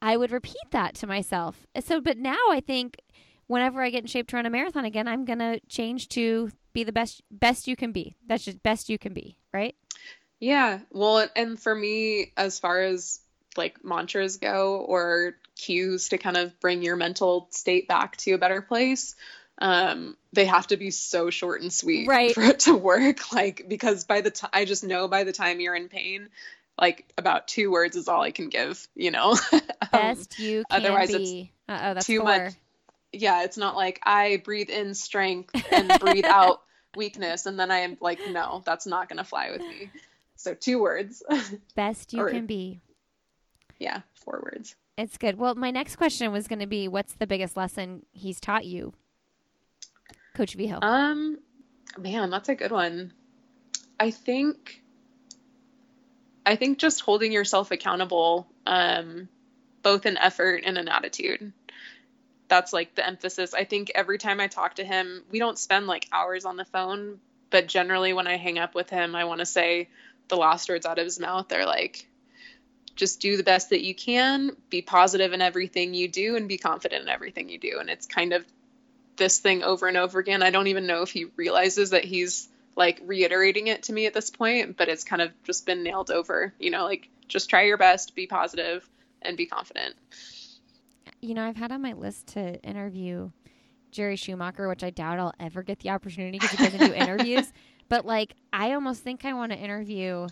[0.02, 1.66] I would repeat that to myself.
[1.80, 2.98] So, but now I think
[3.46, 6.50] whenever I get in shape to run a marathon again, I'm going to change to
[6.72, 8.16] be the best, best you can be.
[8.26, 9.74] That's just best you can be, right?
[10.38, 10.80] Yeah.
[10.92, 13.20] Well, and for me, as far as
[13.58, 18.38] like mantras go or cues to kind of bring your mental state back to a
[18.38, 19.14] better place
[19.60, 22.32] um, they have to be so short and sweet right.
[22.32, 25.60] for it to work like because by the time i just know by the time
[25.60, 26.28] you're in pain
[26.80, 29.36] like about two words is all i can give you know
[29.92, 31.40] best um, you can otherwise be.
[31.40, 32.26] it's oh that's too four.
[32.26, 32.52] much
[33.12, 36.62] yeah it's not like i breathe in strength and breathe out
[36.96, 39.90] weakness and then i am like no that's not gonna fly with me
[40.36, 41.22] so two words
[41.74, 42.80] best you or, can be
[43.78, 44.76] yeah, four words.
[44.96, 45.38] It's good.
[45.38, 48.92] Well, my next question was going to be what's the biggest lesson he's taught you?
[50.34, 51.38] Coach V Um
[51.96, 53.12] man, that's a good one.
[53.98, 54.82] I think
[56.44, 59.28] I think just holding yourself accountable um
[59.82, 61.52] both an effort and an attitude.
[62.48, 63.54] That's like the emphasis.
[63.54, 66.64] I think every time I talk to him, we don't spend like hours on the
[66.64, 67.20] phone,
[67.50, 69.88] but generally when I hang up with him, I want to say
[70.28, 72.08] the last words out of his mouth are like,
[72.98, 76.58] just do the best that you can, be positive in everything you do, and be
[76.58, 77.78] confident in everything you do.
[77.78, 78.44] And it's kind of
[79.16, 80.42] this thing over and over again.
[80.42, 84.14] I don't even know if he realizes that he's like reiterating it to me at
[84.14, 86.52] this point, but it's kind of just been nailed over.
[86.58, 88.88] You know, like just try your best, be positive,
[89.22, 89.94] and be confident.
[91.20, 93.30] You know, I've had on my list to interview
[93.92, 97.52] Jerry Schumacher, which I doubt I'll ever get the opportunity because he doesn't do interviews.
[97.88, 100.26] But like, I almost think I want to interview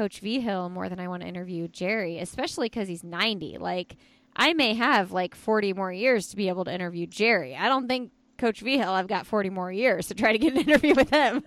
[0.00, 3.58] Coach Vigil more than I want to interview Jerry, especially because he's 90.
[3.58, 3.96] Like,
[4.34, 7.54] I may have like 40 more years to be able to interview Jerry.
[7.54, 10.60] I don't think Coach Vigil, I've got 40 more years to try to get an
[10.70, 11.44] interview with him.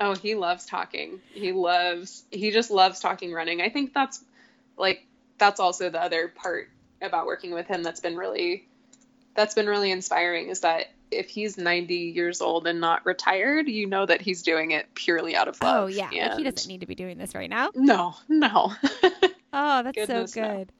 [0.00, 1.20] Oh, he loves talking.
[1.32, 3.62] He loves, he just loves talking running.
[3.62, 4.22] I think that's
[4.76, 5.06] like,
[5.38, 6.68] that's also the other part
[7.00, 8.68] about working with him that's been really,
[9.34, 13.86] that's been really inspiring is that if he's 90 years old and not retired, you
[13.86, 15.84] know that he's doing it purely out of oh, love.
[15.84, 16.10] Oh, yeah.
[16.12, 16.30] And...
[16.30, 17.70] Like he doesn't need to be doing this right now.
[17.74, 18.72] No, no.
[19.52, 20.72] oh, that's Goodness so good.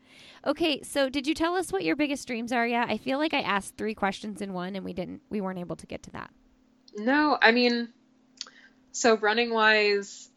[0.44, 0.50] No.
[0.50, 2.88] Okay, so did you tell us what your biggest dreams are yet?
[2.88, 5.76] I feel like I asked three questions in one and we didn't we weren't able
[5.76, 6.30] to get to that.
[6.96, 7.88] No, I mean
[8.92, 10.30] so running wise,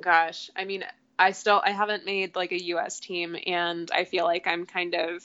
[0.00, 0.84] gosh, I mean
[1.18, 4.94] I still I haven't made like a US team and I feel like I'm kind
[4.94, 5.22] of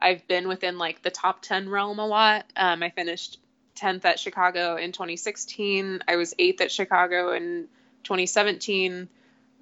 [0.00, 2.46] I've been within like the top 10 realm a lot.
[2.56, 3.38] Um, I finished
[3.76, 6.00] 10th at Chicago in 2016.
[6.06, 7.68] I was 8th at Chicago in
[8.04, 9.08] 2017.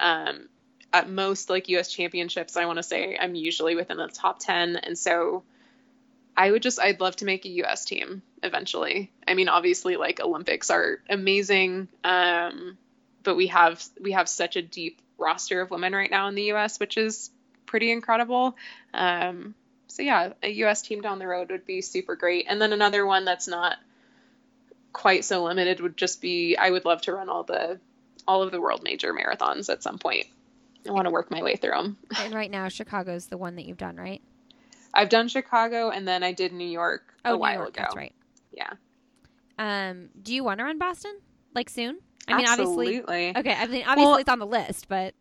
[0.00, 0.48] Um,
[0.92, 4.76] at most like US championships, I want to say I'm usually within the top 10.
[4.76, 5.42] And so
[6.36, 9.10] I would just, I'd love to make a US team eventually.
[9.26, 11.88] I mean, obviously like Olympics are amazing.
[12.04, 12.76] Um,
[13.22, 16.52] but we have, we have such a deep roster of women right now in the
[16.52, 17.30] US, which is
[17.66, 18.56] pretty incredible.
[18.92, 19.54] Um,
[19.92, 22.46] so yeah, a US team down the road would be super great.
[22.48, 23.76] And then another one that's not
[24.92, 27.78] quite so limited would just be I would love to run all the
[28.26, 30.26] all of the world major marathons at some point.
[30.88, 31.98] I want to work my way through them.
[32.18, 34.22] And right now, Chicago's the one that you've done, right?
[34.94, 37.82] I've done Chicago, and then I did New York oh, a while York, ago.
[37.82, 38.14] That's right.
[38.52, 38.70] Yeah.
[39.58, 41.16] Um, do you want to run Boston
[41.54, 41.98] like soon?
[42.26, 43.00] I mean, Absolutely.
[43.00, 43.36] obviously.
[43.36, 45.14] Okay, I mean, obviously well, it's on the list, but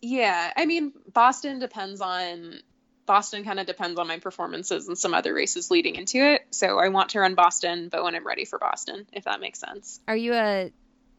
[0.00, 2.60] yeah, I mean, Boston depends on
[3.06, 6.46] Boston kind of depends on my performances and some other races leading into it.
[6.50, 9.58] So I want to run Boston, but when I'm ready for Boston, if that makes
[9.58, 10.00] sense.
[10.08, 10.72] Are you a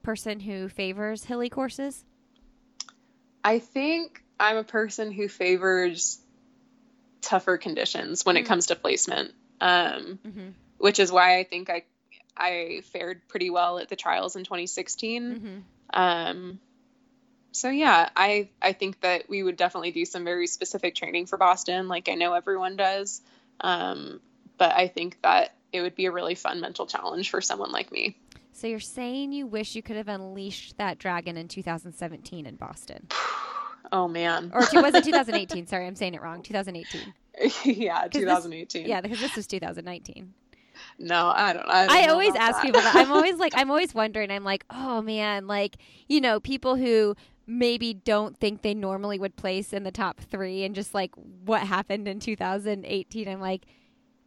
[0.03, 2.03] person who favors hilly courses?
[3.43, 6.19] I think I'm a person who favors
[7.21, 8.45] tougher conditions when mm-hmm.
[8.45, 10.49] it comes to placement, um, mm-hmm.
[10.77, 11.83] which is why I think I
[12.37, 15.23] I fared pretty well at the trials in 2016.
[15.23, 15.57] Mm-hmm.
[15.93, 16.59] Um,
[17.55, 21.37] so yeah, I I think that we would definitely do some very specific training for
[21.37, 23.21] Boston, like I know everyone does.
[23.61, 24.19] Um,
[24.57, 27.91] but I think that it would be a really fun mental challenge for someone like
[27.91, 28.17] me.
[28.53, 33.07] So you're saying you wish you could have unleashed that dragon in 2017 in Boston?
[33.91, 34.51] oh man.
[34.53, 35.67] Or was it 2018?
[35.67, 36.41] Sorry, I'm saying it wrong.
[36.43, 37.13] 2018.
[37.77, 38.83] yeah, 2018.
[38.83, 40.33] This, yeah, because this was 2019.
[40.99, 41.67] No, I don't.
[41.67, 42.63] I, don't I always ask that.
[42.63, 42.95] people that.
[42.95, 44.31] I'm always like, I'm always wondering.
[44.31, 45.77] I'm like, oh man, like
[46.07, 47.15] you know, people who
[47.47, 51.11] maybe don't think they normally would place in the top three and just like
[51.45, 53.65] what happened in 2018 i'm like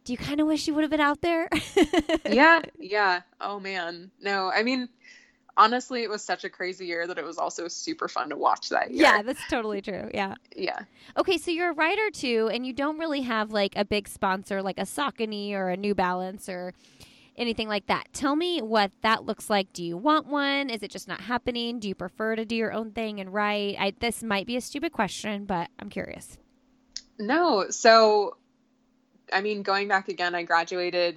[0.05, 1.47] do you kind of wish you would have been out there?
[2.27, 3.21] Yeah yeah.
[3.41, 4.09] Oh man.
[4.21, 4.89] No i mean
[5.57, 8.69] honestly it was such a crazy year that it was also super fun to watch
[8.69, 9.03] that year.
[9.03, 10.09] yeah that's totally true.
[10.13, 10.35] Yeah.
[10.55, 10.79] Yeah.
[11.17, 14.61] Okay so you're a writer too and you don't really have like a big sponsor
[14.61, 16.73] like a saucony or a new balance or
[17.39, 18.07] anything like that.
[18.13, 19.73] Tell me what that looks like.
[19.73, 20.69] Do you want one?
[20.69, 21.79] Is it just not happening?
[21.79, 23.77] Do you prefer to do your own thing and write?
[23.79, 26.37] I, this might be a stupid question, but I'm curious.
[27.17, 27.69] No.
[27.69, 28.37] So,
[29.31, 31.15] I mean, going back again, I graduated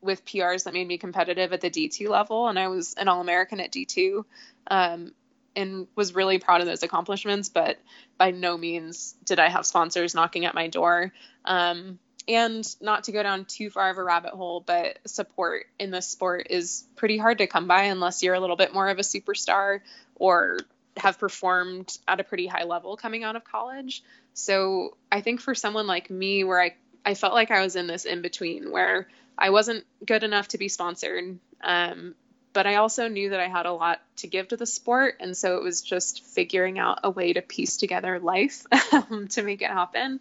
[0.00, 3.20] with PRs that made me competitive at the D2 level, and I was an All
[3.20, 4.24] American at D2.
[4.66, 5.12] Um,
[5.54, 7.78] and was really proud of those accomplishments, but
[8.16, 11.12] by no means did I have sponsors knocking at my door.
[11.44, 11.98] Um,
[12.28, 16.06] and not to go down too far of a rabbit hole, but support in this
[16.06, 19.02] sport is pretty hard to come by unless you're a little bit more of a
[19.02, 19.80] superstar
[20.16, 20.58] or
[20.96, 24.02] have performed at a pretty high level coming out of college.
[24.34, 27.86] So I think for someone like me, where I, I felt like I was in
[27.86, 32.14] this in between where I wasn't good enough to be sponsored, um,
[32.52, 35.16] but I also knew that I had a lot to give to the sport.
[35.20, 38.64] And so it was just figuring out a way to piece together life
[39.30, 40.20] to make it happen.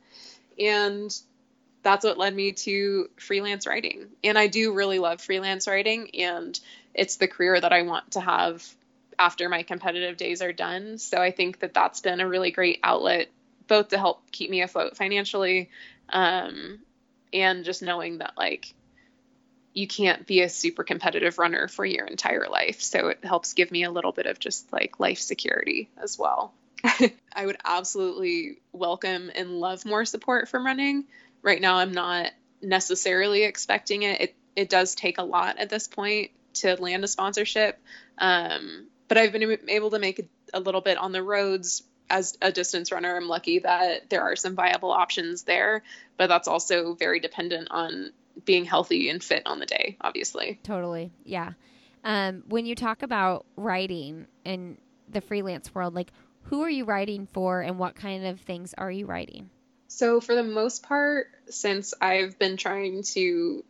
[0.58, 1.14] And
[1.84, 4.08] that's what led me to freelance writing.
[4.24, 6.60] And I do really love freelance writing, and
[6.94, 8.68] it's the career that I want to have
[9.18, 10.98] after my competitive days are done.
[10.98, 13.30] So I think that that's been a really great outlet
[13.68, 15.70] both to help keep me afloat financially
[16.10, 16.80] um,
[17.32, 18.74] and just knowing that like
[19.74, 23.72] you can't be a super competitive runner for your entire life so it helps give
[23.72, 26.54] me a little bit of just like life security as well
[26.84, 31.06] i would absolutely welcome and love more support from running
[31.42, 32.32] right now i'm not
[32.62, 37.08] necessarily expecting it it, it does take a lot at this point to land a
[37.08, 37.80] sponsorship
[38.18, 42.52] um, but i've been able to make a, little bit on the roads as a
[42.52, 45.82] distance runner, I'm lucky that there are some viable options there,
[46.18, 48.12] but that's also very dependent on
[48.46, 50.60] being healthy and fit on the day, obviously.
[50.64, 51.12] Totally.
[51.24, 51.54] Yeah.
[52.04, 54.78] Um, when you talk about writing in
[55.10, 56.12] the freelance world, like
[56.44, 59.50] who are you writing for and what kind of things are you writing?
[59.94, 63.64] So, for the most part, since I've been trying to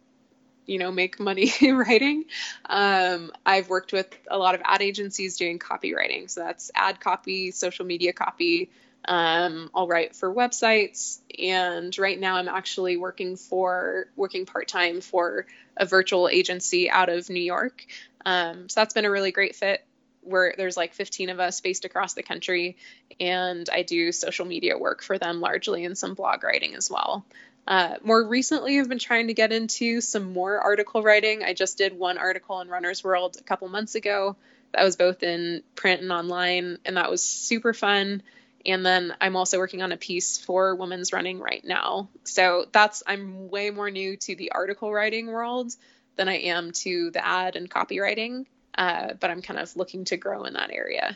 [0.68, 2.26] you know make money writing
[2.70, 6.30] um, i've worked with a lot of ad agencies doing copywriting.
[6.30, 8.70] So that's ad copy social media copy.
[9.04, 11.18] Um, i'll write for websites.
[11.40, 17.30] And right now i'm actually working for working part-time for a virtual agency out of
[17.32, 17.88] new york.
[18.28, 19.84] Um, so that's been a really great fit
[20.22, 22.78] where there's like 15 of us based across the country
[23.20, 27.26] and i do social media work for them largely and some blog writing as well
[27.68, 31.44] uh, more recently, I've been trying to get into some more article writing.
[31.44, 34.36] I just did one article in Runner's World a couple months ago.
[34.74, 38.24] That was both in print and online, and that was super fun.
[38.66, 42.10] And then I'm also working on a piece for Women's Running right now.
[42.24, 45.76] So that's, I'm way more new to the article writing world
[46.16, 48.46] than I am to the ad and copywriting.
[48.82, 51.16] Uh, but I'm kind of looking to grow in that area.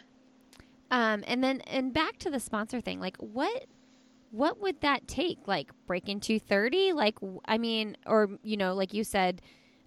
[0.92, 3.66] Um, and then, and back to the sponsor thing, like what
[4.30, 5.48] what would that take?
[5.48, 6.94] Like breaking 230?
[6.94, 9.42] Like, I mean, or, you know, like you said,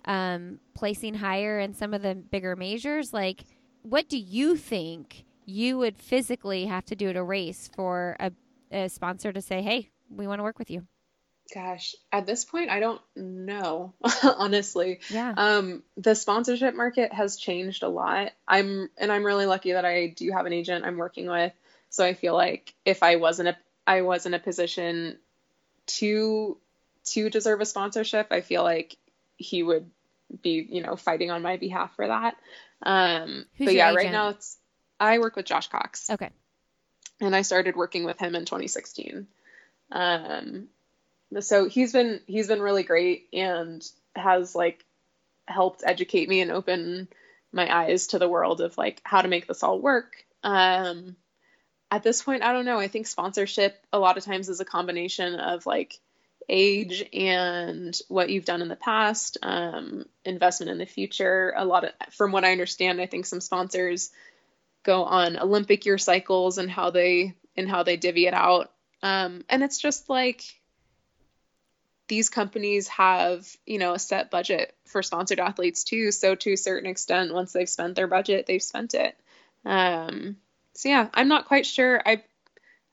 [0.06, 3.12] um, placing higher in some of the bigger majors.
[3.12, 3.44] Like,
[3.82, 8.32] what do you think you would physically have to do at a race for a,
[8.72, 10.86] a sponsor to say, hey, we want to work with you?
[11.54, 15.00] Gosh, at this point, I don't know, honestly.
[15.08, 15.32] Yeah.
[15.34, 18.32] Um, the sponsorship market has changed a lot.
[18.46, 21.52] I'm, and I'm really lucky that I do have an agent I'm working with.
[21.90, 25.16] So I feel like if I wasn't a I was in a position
[25.86, 26.58] to
[27.06, 28.96] to deserve a sponsorship, I feel like
[29.38, 29.90] he would
[30.42, 32.36] be, you know, fighting on my behalf for that.
[32.82, 33.96] Um, but yeah, agent?
[33.96, 34.58] right now it's
[35.00, 36.10] I work with Josh Cox.
[36.10, 36.28] Okay.
[37.20, 39.26] And I started working with him in 2016.
[39.90, 40.68] Um,
[41.40, 44.84] so he's been he's been really great and has like
[45.46, 47.08] helped educate me and open
[47.52, 50.24] my eyes to the world of like how to make this all work.
[50.42, 51.16] Um,
[51.90, 52.78] at this point, I don't know.
[52.78, 55.98] I think sponsorship a lot of times is a combination of like
[56.48, 61.54] age and what you've done in the past, um, investment in the future.
[61.56, 64.10] A lot of, from what I understand, I think some sponsors
[64.82, 68.70] go on Olympic year cycles and how they and how they divvy it out.
[69.02, 70.42] Um, and it's just like
[72.08, 76.10] these companies have, you know, a set budget for sponsored athletes too.
[76.10, 79.16] So to a certain extent, once they've spent their budget, they've spent it.
[79.64, 80.36] Um,
[80.74, 82.02] so yeah, I'm not quite sure.
[82.04, 82.22] I've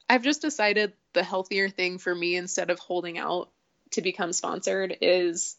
[0.09, 3.49] I've just decided the healthier thing for me instead of holding out
[3.91, 5.55] to become sponsored is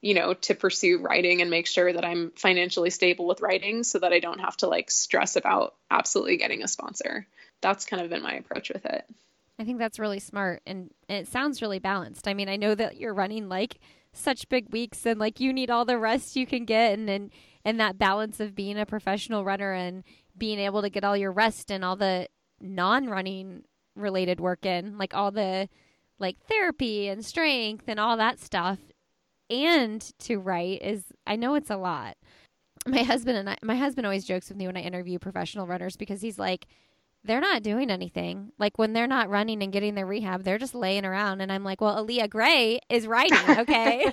[0.00, 3.98] you know to pursue writing and make sure that I'm financially stable with writing so
[3.98, 7.26] that I don't have to like stress about absolutely getting a sponsor.
[7.60, 9.04] That's kind of been my approach with it.
[9.58, 12.26] I think that's really smart and, and it sounds really balanced.
[12.26, 13.78] I mean, I know that you're running like
[14.12, 17.30] such big weeks and like you need all the rest you can get and and,
[17.64, 20.02] and that balance of being a professional runner and
[20.36, 22.26] being able to get all your rest and all the
[22.60, 23.62] non-running
[23.94, 25.68] related work in, like all the
[26.18, 28.78] like therapy and strength and all that stuff
[29.52, 32.16] and to write is I know it's a lot.
[32.86, 35.96] My husband and I my husband always jokes with me when I interview professional runners
[35.96, 36.66] because he's like
[37.24, 38.52] they're not doing anything.
[38.58, 41.40] Like when they're not running and getting their rehab, they're just laying around.
[41.40, 44.12] And I'm like, well, Alia Gray is writing, okay?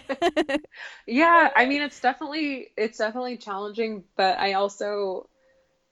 [1.08, 5.28] yeah, I mean, it's definitely it's definitely challenging, but I also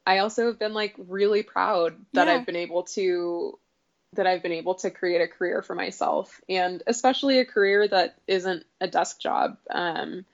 [0.06, 2.36] I also have been like really proud that yeah.
[2.36, 3.58] I've been able to
[4.14, 8.16] that I've been able to create a career for myself and especially a career that
[8.28, 9.58] isn't a desk job.
[9.70, 10.26] Um,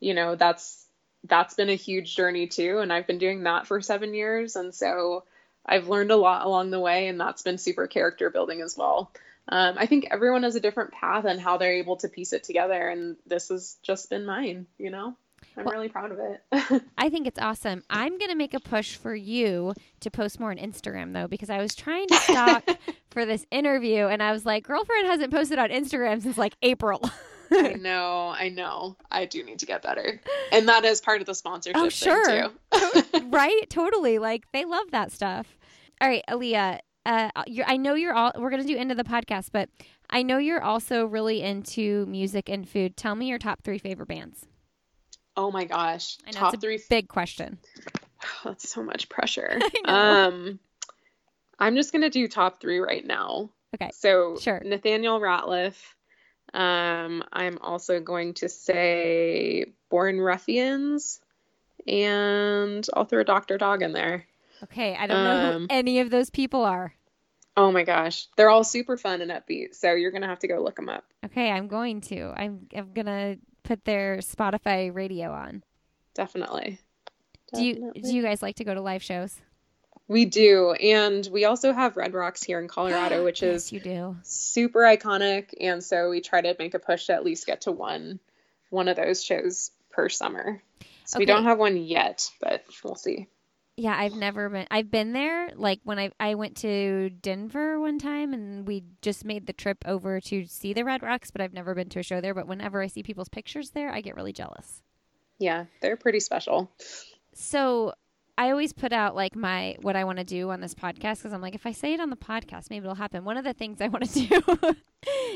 [0.00, 0.84] you know, that's
[1.24, 4.74] that's been a huge journey too and I've been doing that for 7 years and
[4.74, 5.24] so
[5.64, 9.12] I've learned a lot along the way and that's been super character building as well.
[9.48, 12.44] Um, I think everyone has a different path and how they're able to piece it
[12.44, 15.16] together and this has just been mine, you know.
[15.56, 16.82] I'm well, really proud of it.
[16.98, 17.82] I think it's awesome.
[17.90, 21.50] I'm going to make a push for you to post more on Instagram, though, because
[21.50, 22.68] I was trying to stalk
[23.10, 27.02] for this interview and I was like, girlfriend hasn't posted on Instagram since like April.
[27.52, 28.96] I know, I know.
[29.10, 30.20] I do need to get better.
[30.52, 32.50] And that is part of the sponsorship oh, sure.
[32.72, 33.28] too.
[33.30, 33.68] right?
[33.68, 34.18] Totally.
[34.18, 35.58] Like they love that stuff.
[36.00, 38.32] All right, Alia, uh, you're, I know you're all.
[38.36, 39.68] We're gonna do end of the podcast, but
[40.08, 42.96] I know you're also really into music and food.
[42.96, 44.46] Tell me your top three favorite bands.
[45.36, 46.80] Oh my gosh, I know top it's a three.
[46.88, 47.58] big question.
[48.44, 49.58] That's so much pressure.
[49.84, 50.58] Um,
[51.58, 53.50] I'm just gonna do top three right now.
[53.74, 54.60] Okay, So Sure.
[54.64, 55.74] Nathaniel Rateliff.
[56.52, 61.20] Um, I'm also going to say Born Ruffians,
[61.86, 64.26] and I'll throw Doctor Dog in there.
[64.64, 66.94] Okay, I don't know who Um, any of those people are.
[67.56, 69.74] Oh my gosh, they're all super fun and upbeat.
[69.74, 71.04] So you're gonna have to go look them up.
[71.24, 72.32] Okay, I'm going to.
[72.36, 75.62] I'm I'm gonna put their Spotify radio on.
[76.14, 76.78] Definitely.
[77.54, 78.02] Do you Definitely.
[78.02, 79.40] do you guys like to go to live shows?
[80.10, 83.78] We do, and we also have Red Rocks here in Colorado, which yes, is you
[83.78, 84.16] do.
[84.24, 85.54] super iconic.
[85.60, 88.18] And so we try to make a push to at least get to one
[88.70, 90.60] one of those shows per summer.
[91.04, 93.28] So we don't have one yet, but we'll see.
[93.76, 94.66] Yeah, I've never been.
[94.68, 95.52] I've been there.
[95.54, 99.78] Like when I I went to Denver one time, and we just made the trip
[99.86, 101.30] over to see the Red Rocks.
[101.30, 102.34] But I've never been to a show there.
[102.34, 104.82] But whenever I see people's pictures there, I get really jealous.
[105.38, 106.68] Yeah, they're pretty special.
[107.32, 107.94] So
[108.40, 111.34] I always put out like my what I want to do on this podcast because
[111.34, 113.22] I'm like, if I say it on the podcast, maybe it'll happen.
[113.22, 114.76] One of the things I want to do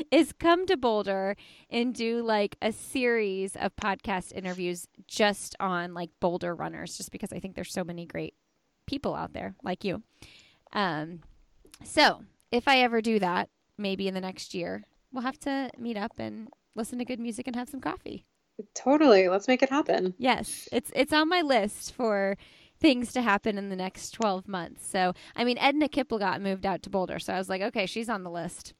[0.09, 1.35] is come to Boulder
[1.69, 7.31] and do like a series of podcast interviews just on like Boulder runners, just because
[7.31, 8.33] I think there's so many great
[8.87, 10.01] people out there like you.
[10.73, 11.19] Um,
[11.83, 14.83] so if I ever do that, maybe in the next year,
[15.13, 18.25] we'll have to meet up and listen to good music and have some coffee.
[18.73, 19.27] Totally.
[19.27, 20.13] Let's make it happen.
[20.17, 22.37] Yes, it's it's on my list for
[22.85, 24.87] things to happen in the next 12 months.
[24.87, 28.09] So, I mean, Edna Kiplagat moved out to Boulder, so I was like, okay, she's
[28.09, 28.75] on the list.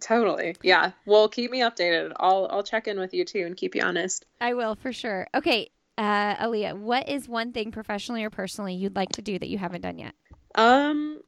[0.00, 0.56] Totally.
[0.62, 0.92] Yeah.
[1.04, 2.12] Well, keep me updated.
[2.16, 4.24] I'll I'll check in with you too and keep you honest.
[4.40, 5.26] I will for sure.
[5.34, 9.50] Okay, uh, Alia, what is one thing professionally or personally you'd like to do that
[9.50, 10.14] you haven't done yet?
[10.54, 11.20] Um,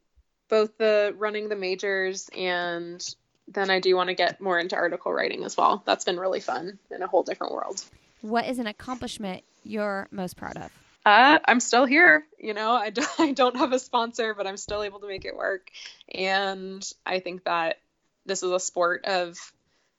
[0.49, 3.07] both the running the majors and
[3.49, 5.83] then I do want to get more into article writing as well.
[5.85, 7.85] That's been really fun in a whole different world.
[8.23, 10.71] What is an accomplishment you're most proud of?
[11.05, 12.25] Uh, I'm still here.
[12.39, 15.25] You know, I don't, I don't have a sponsor, but I'm still able to make
[15.25, 15.71] it work.
[16.13, 17.79] And I think that
[18.27, 19.39] this is a sport of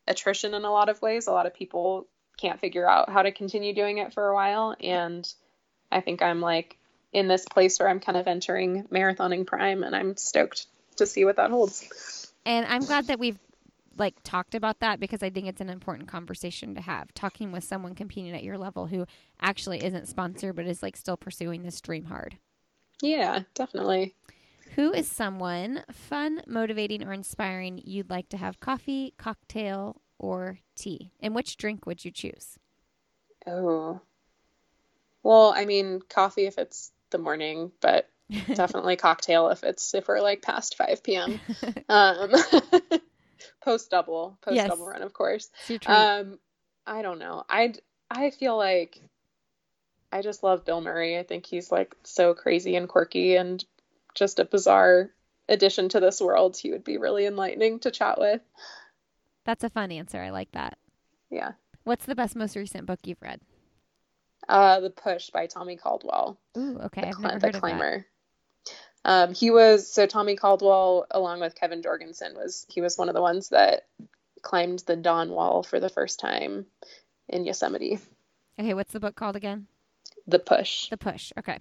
[0.07, 1.27] attrition in a lot of ways.
[1.27, 4.75] A lot of people can't figure out how to continue doing it for a while.
[4.81, 5.31] And
[5.91, 6.77] I think I'm like
[7.13, 10.65] in this place where I'm kind of entering marathoning prime, and I'm stoked
[10.97, 12.31] to see what that holds.
[12.45, 13.39] And I'm glad that we've
[13.97, 17.13] like talked about that because I think it's an important conversation to have.
[17.13, 19.05] Talking with someone competing at your level who
[19.41, 22.37] actually isn't sponsored but is like still pursuing this dream hard.
[23.01, 24.15] Yeah, definitely.
[24.75, 31.11] Who is someone fun, motivating, or inspiring you'd like to have coffee, cocktail, or tea?
[31.21, 32.57] And which drink would you choose?
[33.47, 34.01] Oh.
[35.23, 38.09] Well, I mean, coffee if it's the morning, but
[38.53, 41.39] definitely cocktail if it's if we're like past 5 p.m.
[41.89, 42.31] Um,
[43.63, 44.69] post double, post Yes.
[44.69, 45.49] double run, of course.
[45.61, 45.93] It's your treat.
[45.93, 46.39] Um,
[46.85, 47.43] I don't know.
[47.49, 47.73] I
[48.09, 49.01] I feel like
[50.11, 51.17] I just love Bill Murray.
[51.17, 53.63] I think he's like so crazy and quirky and
[54.13, 55.09] just a bizarre
[55.49, 56.57] addition to this world.
[56.57, 58.41] He would be really enlightening to chat with.
[59.45, 60.21] That's a fun answer.
[60.21, 60.77] I like that.
[61.29, 61.53] Yeah.
[61.83, 63.41] What's the best, most recent book you've read?
[64.47, 66.39] Uh, The Push by Tommy Caldwell.
[66.57, 67.01] Ooh, okay.
[67.01, 68.05] the, I've never the heard of that.
[69.05, 73.13] Um, he was so Tommy Caldwell, along with Kevin Jorgeson, was he was one of
[73.13, 73.83] the ones that
[74.41, 76.65] climbed the Dawn Wall for the first time
[77.29, 77.99] in Yosemite.
[78.59, 79.67] Okay, what's the book called again?
[80.25, 80.89] The Push.
[80.89, 81.31] The Push.
[81.37, 81.59] Okay.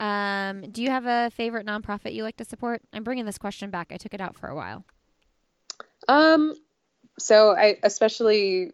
[0.00, 2.80] Um, do you have a favorite nonprofit you like to support?
[2.92, 3.92] I'm bringing this question back.
[3.92, 4.84] I took it out for a while.
[6.08, 6.54] Um,
[7.18, 8.72] so I especially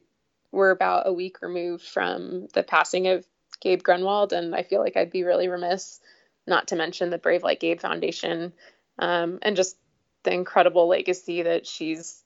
[0.53, 3.27] we're about a week removed from the passing of
[3.61, 6.01] Gabe Grunewald, and I feel like I'd be really remiss
[6.49, 8.53] not to mention the Brave Like Gabe Foundation,
[8.99, 9.77] um, and just
[10.25, 12.23] the incredible legacy that she's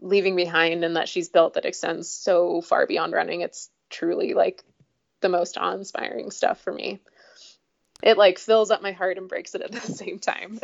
[0.00, 3.42] leaving behind and that she's built that extends so far beyond running.
[3.42, 4.64] It's truly like
[5.20, 7.00] the most awe-inspiring stuff for me.
[8.02, 10.60] It like fills up my heart and breaks it at the same time.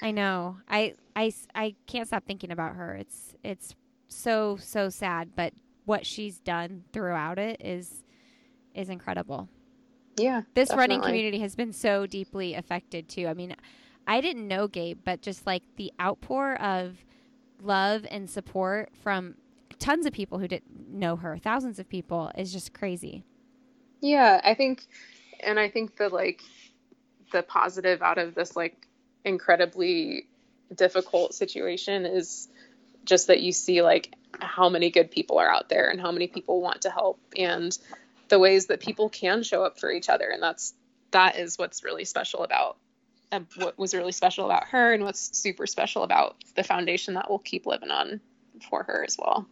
[0.00, 0.58] I know.
[0.68, 2.94] I, I, I can't stop thinking about her.
[2.94, 3.74] It's it's
[4.08, 5.52] so so sad, but
[5.84, 8.04] what she's done throughout it is
[8.74, 9.48] is incredible.
[10.16, 13.26] Yeah, This running community has been so deeply affected too.
[13.26, 13.56] I mean,
[14.06, 17.04] I didn't know Gabe, but just like the outpour of
[17.60, 19.36] love and support from
[19.78, 23.24] tons of people who didn't know her, thousands of people, is just crazy.
[24.00, 24.86] Yeah, I think,
[25.40, 26.42] and I think the like
[27.32, 28.86] the positive out of this like
[29.24, 30.26] incredibly
[30.74, 32.48] difficult situation is
[33.04, 36.26] just that you see like how many good people are out there and how many
[36.26, 37.76] people want to help and
[38.32, 40.72] the ways that people can show up for each other and that's
[41.10, 42.78] that is what's really special about
[43.56, 47.38] what was really special about her and what's super special about the foundation that we'll
[47.38, 48.20] keep living on
[48.70, 49.46] for her as well.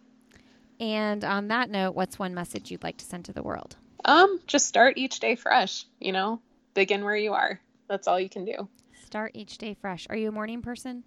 [0.79, 3.77] And on that note, what's one message you'd like to send to the world?
[4.05, 6.41] Um, just start each day fresh, you know,
[6.75, 7.61] begin where you are.
[7.89, 8.69] That's all you can do.
[9.05, 10.07] Start each day fresh.
[10.09, 11.05] Are you a morning person?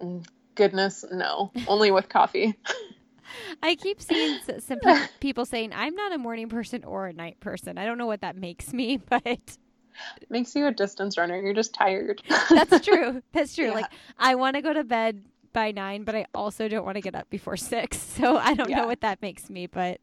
[0.00, 1.52] Mm, goodness, no.
[1.66, 2.54] Only with coffee.
[3.62, 4.78] I keep seeing some
[5.20, 7.78] people saying I'm not a morning person or a night person.
[7.78, 11.40] I don't know what that makes me, but It makes you a distance runner.
[11.40, 12.22] You're just tired.
[12.50, 13.22] That's true.
[13.32, 13.66] That's true.
[13.66, 13.74] Yeah.
[13.74, 15.22] Like I want to go to bed
[15.52, 17.98] by 9, but I also don't want to get up before 6.
[17.98, 18.78] So I don't yeah.
[18.78, 20.00] know what that makes me, but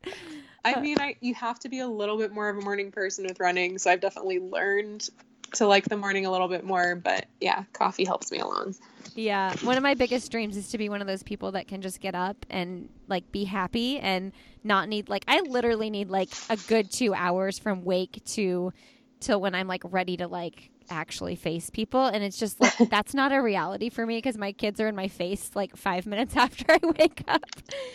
[0.65, 3.25] I mean, I you have to be a little bit more of a morning person
[3.25, 5.09] with running, so I've definitely learned
[5.55, 8.75] to like the morning a little bit more, but yeah, coffee helps me along.
[9.15, 11.81] Yeah, one of my biggest dreams is to be one of those people that can
[11.81, 14.31] just get up and like be happy and
[14.63, 18.73] not need like I literally need like a good 2 hours from wake to
[19.19, 23.13] till when I'm like ready to like actually face people and it's just like that's
[23.13, 26.35] not a reality for me because my kids are in my face like five minutes
[26.37, 27.43] after i wake up.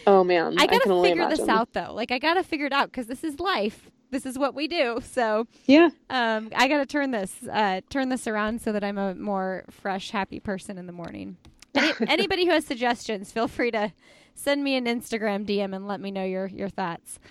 [0.07, 1.93] Oh man i gotta I figure this out though.
[1.93, 5.01] Like i gotta figure it out because this is life this is what we do.
[5.15, 5.91] So yeah.
[6.11, 10.11] um i gotta turn this uh turn this around so that i'm a more fresh
[10.11, 11.37] happy person in the morning.
[11.75, 13.93] Any, anybody who has suggestions feel free to
[14.35, 17.19] send me an instagram dm and let me know your your thoughts.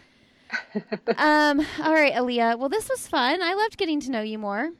[1.17, 2.55] Um all right alia.
[2.57, 3.41] Well this was fun.
[3.41, 4.71] I loved getting to know you more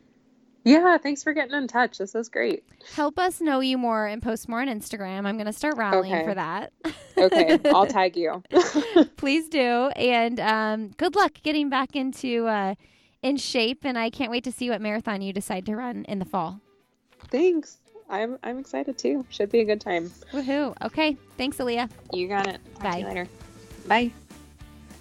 [0.64, 1.98] yeah, thanks for getting in touch.
[1.98, 2.64] This is great.
[2.96, 5.26] Help us know you more and post more on Instagram.
[5.26, 6.26] I'm going to start rallying okay.
[6.26, 6.74] for that.
[7.18, 8.44] okay, I'll tag you.
[9.18, 9.90] Please do.
[9.96, 12.76] And um, good luck getting back into uh,
[13.22, 13.80] in shape.
[13.84, 16.62] And I can't wait to see what marathon you decide to run in the fall.
[17.30, 17.80] Thanks.
[18.10, 19.26] I'm I'm excited too.
[19.30, 20.12] Should be a good time.
[20.34, 20.76] Woohoo!
[20.84, 21.90] Okay, thanks, Alia.
[22.12, 22.60] You got it.
[22.76, 23.02] Talk Bye.
[23.02, 23.28] later.
[23.88, 24.12] Bye.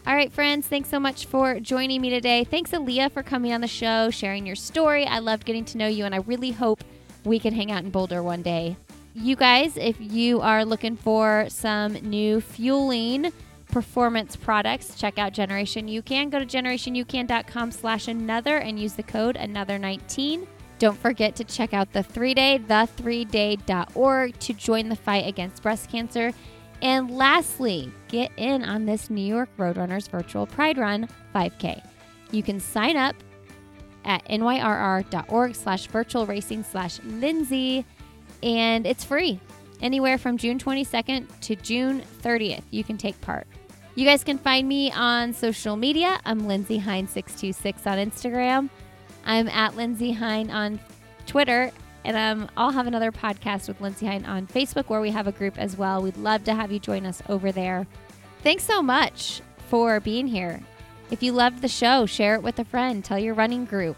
[0.05, 2.43] All right, friends, thanks so much for joining me today.
[2.43, 5.07] Thanks, Alia, for coming on the show, sharing your story.
[5.07, 6.83] I loved getting to know you, and I really hope
[7.25, 8.77] we can hang out in Boulder one day.
[9.15, 13.33] You guys, if you are looking for some new fueling
[13.71, 16.31] performance products, check out Generation UCAN.
[16.31, 20.49] Go to generationucan.com slash another and use the code another19.
[20.81, 25.89] Don't forget to check out the three day, the3day.org to join the fight against breast
[25.89, 26.33] cancer.
[26.83, 31.81] And lastly, get in on this New York Roadrunners Virtual Pride Run 5K.
[32.33, 33.15] You can sign up
[34.05, 37.87] at nyrr.org slash virtual racing slash Lindsay,
[38.43, 39.39] and it's free.
[39.81, 43.47] Anywhere from June 22nd to June 30th, you can take part.
[43.95, 46.19] You guys can find me on social media.
[46.25, 48.71] I'm Lindsay Hein626 on Instagram.
[49.25, 50.81] I'm at Lindsay Hein on
[51.27, 51.71] Twitter
[52.05, 55.33] and um, I'll have another podcast with Lindsay Hein on Facebook where we have a
[55.33, 56.03] group as well.
[56.03, 57.87] We'd love to have you join us over there.
[58.43, 60.61] Thanks so much for being here.
[61.11, 63.97] If you loved the show, share it with a friend, tell your running group,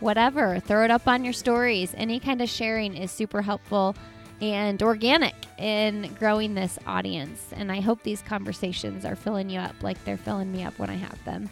[0.00, 0.60] whatever.
[0.60, 1.94] Throw it up on your stories.
[1.96, 3.94] Any kind of sharing is super helpful
[4.40, 7.44] and organic in growing this audience.
[7.52, 10.90] And I hope these conversations are filling you up like they're filling me up when
[10.90, 11.50] I have them.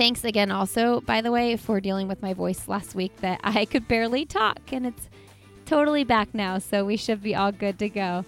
[0.00, 3.66] Thanks again, also, by the way, for dealing with my voice last week that I
[3.66, 5.10] could barely talk, and it's
[5.66, 8.24] totally back now, so we should be all good to go.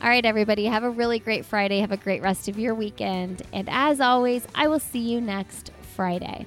[0.00, 1.80] All right, everybody, have a really great Friday.
[1.80, 3.42] Have a great rest of your weekend.
[3.52, 6.46] And as always, I will see you next Friday.